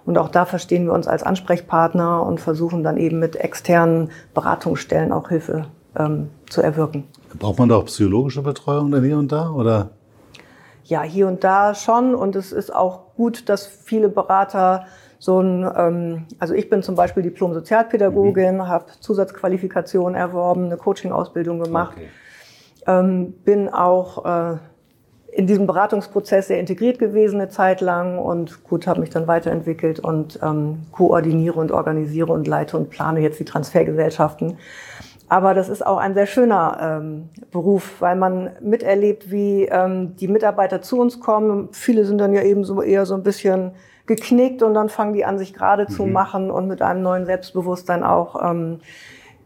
Und 0.07 0.19
auch 0.19 0.29
da 0.29 0.45
verstehen 0.45 0.85
wir 0.85 0.93
uns 0.93 1.09
als 1.09 1.23
Ansprechpartner 1.23 2.25
und 2.25 2.41
versuchen 2.41 2.85
dann 2.85 2.99
eben 2.99 3.19
mit 3.19 3.37
externen 3.37 4.11
Beratungsstellen 4.35 5.13
auch 5.13 5.29
Hilfe 5.29 5.67
ähm, 5.99 6.31
zu 6.49 6.63
erwirken. 6.63 7.05
Braucht 7.39 7.59
man 7.59 7.69
da 7.69 7.77
auch 7.77 7.87
psychologische 7.87 8.43
Betreuung 8.43 8.91
dann 8.91 9.05
hier 9.05 9.19
und 9.19 9.31
da 9.33 9.51
oder? 9.51 9.91
Ja, 10.85 11.03
hier 11.03 11.27
und 11.27 11.45
da 11.45 11.75
schon. 11.75 12.15
Und 12.15 12.37
es 12.37 12.53
ist 12.53 12.75
auch 12.75 13.15
gut, 13.17 13.49
dass 13.49 13.67
viele 13.67 14.09
Berater 14.09 14.87
so 15.19 15.41
ein, 15.41 15.67
ähm, 15.77 16.27
also 16.39 16.53
ich 16.53 16.69
bin 16.69 16.83
zum 16.83 16.97
Beispiel 16.97 17.23
Diplom-Sozialpädagogin, 17.23 18.57
mhm. 18.57 18.69
habe 18.69 18.87
Zusatzqualifikation 19.01 20.15
erworben, 20.15 20.67
eine 20.67 20.77
Coaching-Ausbildung 20.77 21.61
gemacht, 21.61 21.97
okay. 21.97 22.09
ähm, 22.87 23.33
bin 23.45 23.71
auch 23.71 24.25
äh, 24.27 24.59
in 25.33 25.47
diesem 25.47 25.67
Beratungsprozess 25.67 26.49
sehr 26.49 26.61
integriert 26.61 26.99
gewesen 26.99 27.41
eine 27.41 27.49
Zeit 27.49 27.81
lang 27.81 28.19
und 28.19 28.63
gut, 28.65 28.87
habe 28.87 29.01
mich 29.01 29.11
dann 29.11 29.27
weiterentwickelt 29.27 29.99
und 29.99 30.39
ähm, 30.43 30.83
koordiniere 30.93 31.59
und 31.59 31.73
organisiere 31.73 32.31
und 32.31 32.47
leite 32.47 32.77
und 32.77 32.91
plane 32.91 33.21
jetzt 33.21 33.41
die 33.41 33.45
Transfergesellschaften. 33.45 34.59
Aber 35.29 35.55
das 35.55 35.69
ist 35.69 35.85
auch 35.85 35.99
ein 35.99 36.15
sehr 36.15 36.27
schöner 36.27 37.01
ähm, 37.01 37.29
Beruf, 37.51 38.01
weil 38.01 38.15
man 38.15 38.51
miterlebt, 38.61 39.31
wie 39.31 39.65
ähm, 39.65 40.17
die 40.17 40.29
Mitarbeiter 40.29 40.83
zu 40.83 41.01
uns 41.01 41.21
kommen. 41.21 41.69
Viele 41.73 42.05
sind 42.05 42.19
dann 42.19 42.35
ja 42.35 42.43
eben 42.43 42.65
so 42.65 42.83
eher 42.83 43.07
so 43.07 43.15
ein 43.15 43.23
bisschen 43.23 43.73
geknickt 44.07 44.63
und 44.63 44.75
dann 44.75 44.91
fangen 44.91 45.15
die 45.15 45.25
an, 45.25 45.39
sich 45.39 45.55
gerade 45.55 45.85
mhm. 45.85 45.89
zu 45.89 46.07
machen 46.07 46.51
und 46.51 46.69
mit 46.69 46.83
einem 46.83 47.03
neuen 47.03 47.25
Selbstbewusstsein 47.25 48.05
auch 48.05 48.51
ähm, 48.51 48.81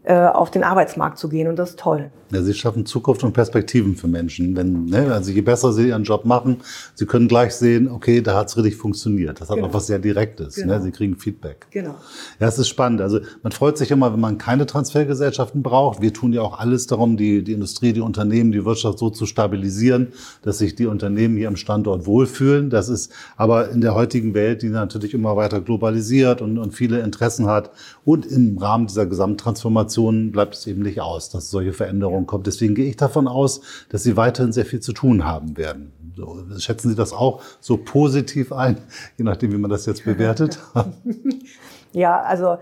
äh, 0.03 0.15
auf 0.15 0.51
den 0.51 0.63
Arbeitsmarkt 0.63 1.17
zu 1.17 1.29
gehen 1.29 1.47
und 1.47 1.57
das 1.57 1.71
ist 1.71 1.79
toll. 1.79 2.11
Ja, 2.31 2.43
sie 2.43 2.53
schaffen 2.53 2.85
Zukunft 2.85 3.23
und 3.23 3.33
Perspektiven 3.33 3.95
für 3.95 4.07
Menschen. 4.07 4.55
Wenn, 4.55 4.85
ne, 4.85 5.11
also 5.11 5.31
je 5.31 5.41
besser 5.41 5.73
sie 5.73 5.87
ihren 5.87 6.03
Job 6.03 6.25
machen, 6.25 6.57
sie 6.93 7.05
können 7.05 7.27
gleich 7.27 7.55
sehen, 7.55 7.89
okay, 7.89 8.21
da 8.21 8.35
hat's 8.35 8.55
richtig 8.55 8.75
funktioniert. 8.75 9.41
Das 9.41 9.49
hat 9.49 9.55
genau. 9.55 9.69
auch 9.69 9.73
was 9.73 9.87
sehr 9.87 9.99
Direktes. 9.99 10.57
Ne? 10.57 10.63
Genau. 10.63 10.75
Ne? 10.75 10.81
Sie 10.83 10.91
kriegen 10.91 11.15
Feedback. 11.17 11.67
Genau. 11.71 11.95
Ja, 12.39 12.47
es 12.47 12.59
ist 12.59 12.67
spannend. 12.67 13.01
Also 13.01 13.19
man 13.41 13.51
freut 13.51 13.77
sich 13.77 13.91
immer, 13.91 14.13
wenn 14.13 14.19
man 14.19 14.37
keine 14.37 14.65
Transfergesellschaften 14.65 15.63
braucht. 15.63 16.01
Wir 16.01 16.13
tun 16.13 16.33
ja 16.33 16.41
auch 16.41 16.59
alles 16.59 16.87
darum, 16.87 17.17
die, 17.17 17.43
die 17.43 17.53
Industrie, 17.53 17.93
die 17.93 18.01
Unternehmen, 18.01 18.51
die 18.51 18.63
Wirtschaft 18.63 18.99
so 18.99 19.09
zu 19.09 19.25
stabilisieren, 19.25 20.09
dass 20.43 20.59
sich 20.59 20.75
die 20.75 20.85
Unternehmen 20.85 21.35
hier 21.37 21.47
am 21.47 21.55
Standort 21.55 22.05
wohlfühlen. 22.05 22.69
Das 22.69 22.89
ist 22.89 23.11
aber 23.37 23.69
in 23.69 23.81
der 23.81 23.95
heutigen 23.95 24.33
Welt, 24.33 24.61
die 24.61 24.69
natürlich 24.69 25.13
immer 25.13 25.35
weiter 25.35 25.61
globalisiert 25.61 26.41
und, 26.41 26.57
und 26.57 26.73
viele 26.73 26.99
Interessen 27.01 27.47
hat 27.47 27.71
und 28.05 28.25
im 28.25 28.57
Rahmen 28.57 28.87
dieser 28.87 29.05
Gesamttransformation 29.05 30.31
bleibt 30.31 30.55
es 30.55 30.67
eben 30.67 30.81
nicht 30.81 31.01
aus, 31.01 31.29
dass 31.29 31.49
solche 31.49 31.73
Veränderungen 31.73 32.18
Veränderung 32.19 32.27
kommt. 32.27 32.47
Deswegen 32.47 32.75
gehe 32.75 32.85
ich 32.85 32.97
davon 32.97 33.27
aus, 33.27 33.61
dass 33.89 34.03
Sie 34.03 34.17
weiterhin 34.17 34.51
sehr 34.51 34.65
viel 34.65 34.79
zu 34.79 34.93
tun 34.93 35.25
haben 35.25 35.57
werden. 35.57 35.93
So, 36.15 36.37
schätzen 36.57 36.89
Sie 36.89 36.95
das 36.95 37.13
auch 37.13 37.41
so 37.59 37.77
positiv 37.77 38.51
ein, 38.51 38.77
je 39.17 39.25
nachdem, 39.25 39.51
wie 39.51 39.57
man 39.57 39.69
das 39.69 39.85
jetzt 39.85 40.05
bewertet? 40.05 40.59
ja, 41.93 42.21
also 42.21 42.57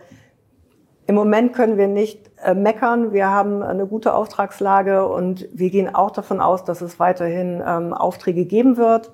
im 1.08 1.16
Moment 1.16 1.54
können 1.54 1.78
wir 1.78 1.88
nicht 1.88 2.20
äh, 2.44 2.54
meckern. 2.54 3.14
Wir 3.14 3.30
haben 3.30 3.64
eine 3.64 3.88
gute 3.88 4.14
Auftragslage 4.14 5.08
und 5.08 5.48
wir 5.54 5.70
gehen 5.70 5.94
auch 5.94 6.12
davon 6.12 6.42
aus, 6.42 6.66
dass 6.66 6.82
es 6.82 7.00
weiterhin 7.00 7.64
ähm, 7.66 7.94
Aufträge 7.94 8.46
geben 8.46 8.76
wird. 8.76 9.12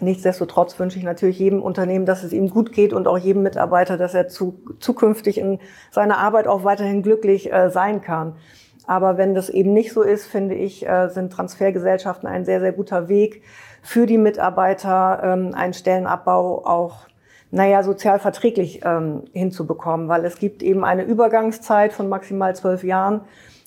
Nichtsdestotrotz 0.00 0.78
wünsche 0.80 0.98
ich 0.98 1.04
natürlich 1.04 1.38
jedem 1.38 1.62
Unternehmen, 1.62 2.06
dass 2.06 2.24
es 2.24 2.32
ihm 2.32 2.48
gut 2.50 2.72
geht 2.72 2.92
und 2.92 3.06
auch 3.06 3.18
jedem 3.18 3.42
Mitarbeiter, 3.42 3.98
dass 3.98 4.14
er 4.14 4.26
zu, 4.26 4.58
zukünftig 4.80 5.38
in 5.38 5.60
seiner 5.90 6.18
Arbeit 6.18 6.48
auch 6.48 6.64
weiterhin 6.64 7.02
glücklich 7.02 7.52
äh, 7.52 7.70
sein 7.70 8.00
kann. 8.00 8.34
Aber 8.86 9.16
wenn 9.16 9.34
das 9.34 9.48
eben 9.48 9.72
nicht 9.72 9.92
so 9.92 10.02
ist, 10.02 10.26
finde 10.26 10.54
ich, 10.54 10.86
äh, 10.88 11.08
sind 11.08 11.32
Transfergesellschaften 11.32 12.28
ein 12.28 12.44
sehr, 12.44 12.60
sehr 12.60 12.72
guter 12.72 13.08
Weg 13.08 13.42
für 13.82 14.06
die 14.06 14.18
Mitarbeiter, 14.18 15.20
ähm, 15.22 15.54
einen 15.54 15.74
Stellenabbau 15.74 16.64
auch 16.64 17.06
naja, 17.52 17.82
sozial 17.82 18.18
verträglich 18.18 18.80
ähm, 18.82 19.24
hinzubekommen, 19.32 20.08
weil 20.08 20.24
es 20.24 20.38
gibt 20.38 20.62
eben 20.62 20.84
eine 20.84 21.04
Übergangszeit 21.04 21.92
von 21.92 22.08
maximal 22.08 22.56
zwölf 22.56 22.82
Jahren, 22.82 23.20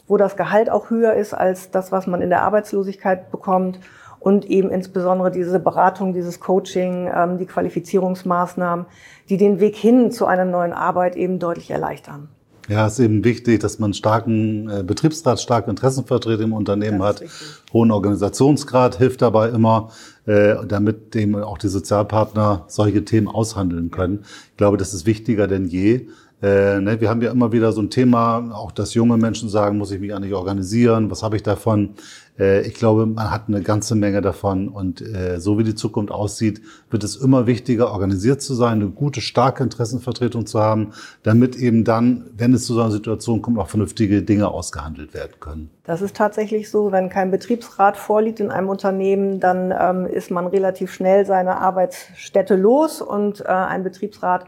wo 0.07 0.17
das 0.17 0.35
Gehalt 0.35 0.71
auch 0.71 0.89
höher 0.89 1.13
ist 1.13 1.35
als 1.35 1.69
das, 1.69 1.91
was 1.91 2.07
man 2.07 2.21
in 2.21 2.31
der 2.31 2.41
Arbeitslosigkeit 2.41 3.29
bekommt 3.29 3.79
und 4.19 4.45
eben 4.45 4.71
insbesondere 4.71 5.29
diese 5.29 5.59
Beratung, 5.59 6.13
dieses 6.13 6.39
Coaching, 6.39 7.11
ähm, 7.15 7.37
die 7.37 7.45
Qualifizierungsmaßnahmen, 7.45 8.87
die 9.29 9.37
den 9.37 9.59
Weg 9.59 9.75
hin 9.75 10.09
zu 10.11 10.25
einer 10.25 10.45
neuen 10.45 10.73
Arbeit 10.73 11.15
eben 11.15 11.37
deutlich 11.37 11.69
erleichtern. 11.69 12.29
Ja, 12.67 12.87
es 12.87 12.93
ist 12.93 13.05
eben 13.05 13.23
wichtig, 13.23 13.59
dass 13.59 13.77
man 13.77 13.93
starken 13.93 14.69
äh, 14.69 14.83
Betriebsrat, 14.83 15.39
starke 15.39 15.69
Interessenvertreter 15.69 16.43
im 16.43 16.53
Unternehmen 16.53 17.03
hat. 17.03 17.23
Hohen 17.71 17.91
Organisationsgrad 17.91 18.97
hilft 18.97 19.21
dabei 19.21 19.49
immer, 19.49 19.91
äh, 20.25 20.55
damit 20.67 21.13
dem 21.13 21.35
auch 21.35 21.59
die 21.59 21.67
Sozialpartner 21.67 22.65
solche 22.67 23.05
Themen 23.05 23.27
aushandeln 23.27 23.91
können. 23.91 24.25
Ich 24.51 24.57
glaube, 24.57 24.77
das 24.77 24.93
ist 24.93 25.05
wichtiger 25.05 25.47
denn 25.47 25.65
je. 25.65 26.07
Äh, 26.41 26.79
ne, 26.81 26.99
wir 26.99 27.09
haben 27.09 27.21
ja 27.21 27.31
immer 27.31 27.51
wieder 27.51 27.71
so 27.71 27.81
ein 27.81 27.89
Thema, 27.89 28.51
auch 28.53 28.71
dass 28.71 28.93
junge 28.93 29.17
Menschen 29.17 29.47
sagen, 29.47 29.77
muss 29.77 29.91
ich 29.91 29.99
mich 29.99 30.13
eigentlich 30.13 30.33
organisieren, 30.33 31.09
was 31.09 31.23
habe 31.23 31.35
ich 31.35 31.43
davon? 31.43 31.95
Äh, 32.39 32.61
ich 32.61 32.73
glaube, 32.73 33.05
man 33.05 33.31
hat 33.31 33.43
eine 33.47 33.61
ganze 33.61 33.95
Menge 33.95 34.21
davon 34.21 34.67
und 34.67 35.01
äh, 35.01 35.39
so 35.39 35.57
wie 35.57 35.63
die 35.63 35.75
Zukunft 35.75 36.11
aussieht, 36.11 36.61
wird 36.89 37.03
es 37.03 37.15
immer 37.15 37.47
wichtiger, 37.47 37.91
organisiert 37.91 38.41
zu 38.41 38.53
sein, 38.53 38.81
eine 38.81 38.89
gute, 38.89 39.21
starke 39.21 39.63
Interessenvertretung 39.63 40.45
zu 40.45 40.59
haben, 40.59 40.93
damit 41.23 41.55
eben 41.55 41.83
dann, 41.83 42.25
wenn 42.35 42.53
es 42.53 42.65
zu 42.65 42.73
so 42.73 42.81
einer 42.81 42.91
Situation 42.91 43.41
kommt, 43.41 43.59
auch 43.59 43.69
vernünftige 43.69 44.21
Dinge 44.21 44.49
ausgehandelt 44.49 45.13
werden 45.13 45.33
können. 45.39 45.69
Das 45.83 46.01
ist 46.01 46.15
tatsächlich 46.15 46.69
so, 46.69 46.91
wenn 46.91 47.09
kein 47.09 47.31
Betriebsrat 47.31 47.97
vorliegt 47.97 48.39
in 48.39 48.51
einem 48.51 48.69
Unternehmen, 48.69 49.39
dann 49.39 49.73
ähm, 49.77 50.05
ist 50.05 50.31
man 50.31 50.47
relativ 50.47 50.93
schnell 50.93 51.25
seine 51.25 51.57
Arbeitsstätte 51.57 52.55
los 52.55 53.01
und 53.01 53.41
äh, 53.41 53.47
ein 53.47 53.83
Betriebsrat 53.83 54.45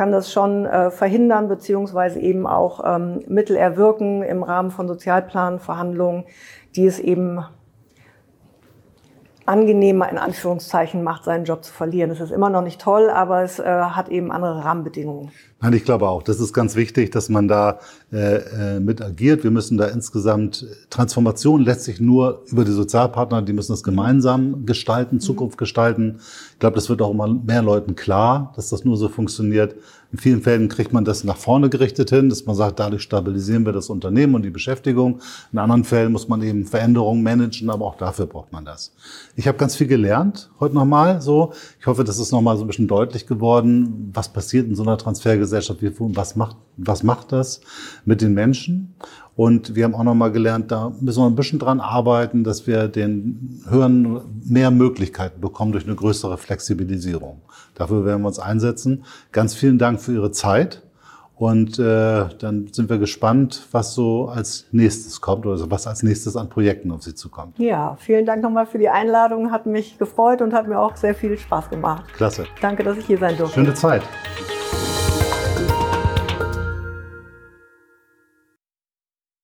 kann 0.00 0.12
das 0.12 0.32
schon 0.32 0.64
äh, 0.64 0.90
verhindern, 0.90 1.48
beziehungsweise 1.48 2.20
eben 2.20 2.46
auch 2.46 2.82
ähm, 2.86 3.22
Mittel 3.28 3.54
erwirken 3.54 4.22
im 4.22 4.42
Rahmen 4.42 4.70
von 4.70 4.88
Sozialplanverhandlungen, 4.88 6.24
die 6.76 6.86
es 6.86 6.98
eben 6.98 7.44
angenehmer 9.50 10.08
in 10.08 10.18
Anführungszeichen 10.18 11.02
macht, 11.02 11.24
seinen 11.24 11.44
Job 11.44 11.64
zu 11.64 11.72
verlieren. 11.72 12.10
Es 12.10 12.20
ist 12.20 12.30
immer 12.30 12.50
noch 12.50 12.62
nicht 12.62 12.80
toll, 12.80 13.10
aber 13.10 13.42
es 13.42 13.58
äh, 13.58 13.64
hat 13.64 14.08
eben 14.08 14.30
andere 14.30 14.64
Rahmenbedingungen. 14.64 15.32
Nein, 15.60 15.72
ich 15.72 15.84
glaube 15.84 16.08
auch, 16.08 16.22
das 16.22 16.40
ist 16.40 16.52
ganz 16.52 16.76
wichtig, 16.76 17.10
dass 17.10 17.28
man 17.28 17.48
da 17.48 17.80
äh, 18.12 18.76
äh 18.76 18.80
mit 18.80 19.02
agiert. 19.02 19.42
Wir 19.42 19.50
müssen 19.50 19.76
da 19.76 19.88
insgesamt 19.88 20.66
Transformation 20.88 21.62
letztlich 21.62 22.00
nur 22.00 22.44
über 22.46 22.64
die 22.64 22.70
Sozialpartner, 22.70 23.42
die 23.42 23.52
müssen 23.52 23.72
das 23.72 23.82
gemeinsam 23.82 24.64
gestalten, 24.64 25.16
mhm. 25.16 25.20
Zukunft 25.20 25.58
gestalten. 25.58 26.20
Ich 26.52 26.58
glaube, 26.60 26.76
das 26.76 26.88
wird 26.88 27.02
auch 27.02 27.10
immer 27.10 27.26
mehr 27.26 27.62
Leuten 27.62 27.96
klar, 27.96 28.52
dass 28.56 28.68
das 28.68 28.84
nur 28.84 28.96
so 28.96 29.08
funktioniert. 29.08 29.74
In 30.12 30.18
vielen 30.18 30.42
Fällen 30.42 30.68
kriegt 30.68 30.92
man 30.92 31.04
das 31.04 31.22
nach 31.22 31.36
vorne 31.36 31.70
gerichtet 31.70 32.10
hin, 32.10 32.28
dass 32.28 32.44
man 32.44 32.56
sagt, 32.56 32.80
dadurch 32.80 33.02
stabilisieren 33.02 33.64
wir 33.64 33.72
das 33.72 33.90
Unternehmen 33.90 34.34
und 34.34 34.42
die 34.42 34.50
Beschäftigung. 34.50 35.20
In 35.52 35.58
anderen 35.58 35.84
Fällen 35.84 36.10
muss 36.10 36.26
man 36.26 36.42
eben 36.42 36.66
Veränderungen 36.66 37.22
managen, 37.22 37.70
aber 37.70 37.84
auch 37.84 37.94
dafür 37.94 38.26
braucht 38.26 38.52
man 38.52 38.64
das. 38.64 38.92
Ich 39.36 39.46
habe 39.46 39.56
ganz 39.56 39.76
viel 39.76 39.86
gelernt 39.86 40.50
heute 40.58 40.74
nochmal. 40.74 41.20
So, 41.22 41.52
ich 41.78 41.86
hoffe, 41.86 42.02
das 42.02 42.18
ist 42.18 42.32
nochmal 42.32 42.56
so 42.56 42.64
ein 42.64 42.66
bisschen 42.66 42.88
deutlich 42.88 43.26
geworden, 43.26 44.10
was 44.12 44.32
passiert 44.32 44.66
in 44.66 44.74
so 44.74 44.82
einer 44.82 44.98
Transfergesellschaft, 44.98 45.80
was 45.80 46.34
macht, 46.34 46.56
was 46.76 47.02
macht 47.04 47.30
das 47.30 47.60
mit 48.04 48.20
den 48.20 48.34
Menschen. 48.34 48.94
Und 49.40 49.74
wir 49.74 49.84
haben 49.84 49.94
auch 49.94 50.04
nochmal 50.04 50.32
gelernt, 50.32 50.70
da 50.70 50.92
müssen 51.00 51.22
wir 51.22 51.26
ein 51.26 51.34
bisschen 51.34 51.58
dran 51.58 51.80
arbeiten, 51.80 52.44
dass 52.44 52.66
wir 52.66 52.88
den 52.88 53.62
Hörern 53.66 54.20
mehr 54.44 54.70
Möglichkeiten 54.70 55.40
bekommen 55.40 55.72
durch 55.72 55.86
eine 55.86 55.94
größere 55.94 56.36
Flexibilisierung. 56.36 57.40
Dafür 57.74 58.04
werden 58.04 58.20
wir 58.20 58.28
uns 58.28 58.38
einsetzen. 58.38 59.02
Ganz 59.32 59.54
vielen 59.54 59.78
Dank 59.78 59.98
für 59.98 60.12
Ihre 60.12 60.30
Zeit. 60.30 60.82
Und 61.36 61.78
äh, 61.78 62.26
dann 62.38 62.68
sind 62.70 62.90
wir 62.90 62.98
gespannt, 62.98 63.66
was 63.72 63.94
so 63.94 64.28
als 64.28 64.66
nächstes 64.72 65.22
kommt 65.22 65.46
oder 65.46 65.70
was 65.70 65.86
als 65.86 66.02
nächstes 66.02 66.36
an 66.36 66.50
Projekten 66.50 66.90
auf 66.90 67.02
Sie 67.02 67.14
zukommt. 67.14 67.58
Ja, 67.58 67.96
vielen 67.98 68.26
Dank 68.26 68.42
nochmal 68.42 68.66
für 68.66 68.76
die 68.76 68.90
Einladung. 68.90 69.52
Hat 69.52 69.64
mich 69.64 69.96
gefreut 69.96 70.42
und 70.42 70.52
hat 70.52 70.68
mir 70.68 70.78
auch 70.78 70.96
sehr 70.96 71.14
viel 71.14 71.38
Spaß 71.38 71.70
gemacht. 71.70 72.04
Klasse. 72.12 72.44
Danke, 72.60 72.82
dass 72.84 72.98
ich 72.98 73.06
hier 73.06 73.16
sein 73.16 73.38
durfte. 73.38 73.54
Schöne 73.54 73.72
Zeit. 73.72 74.02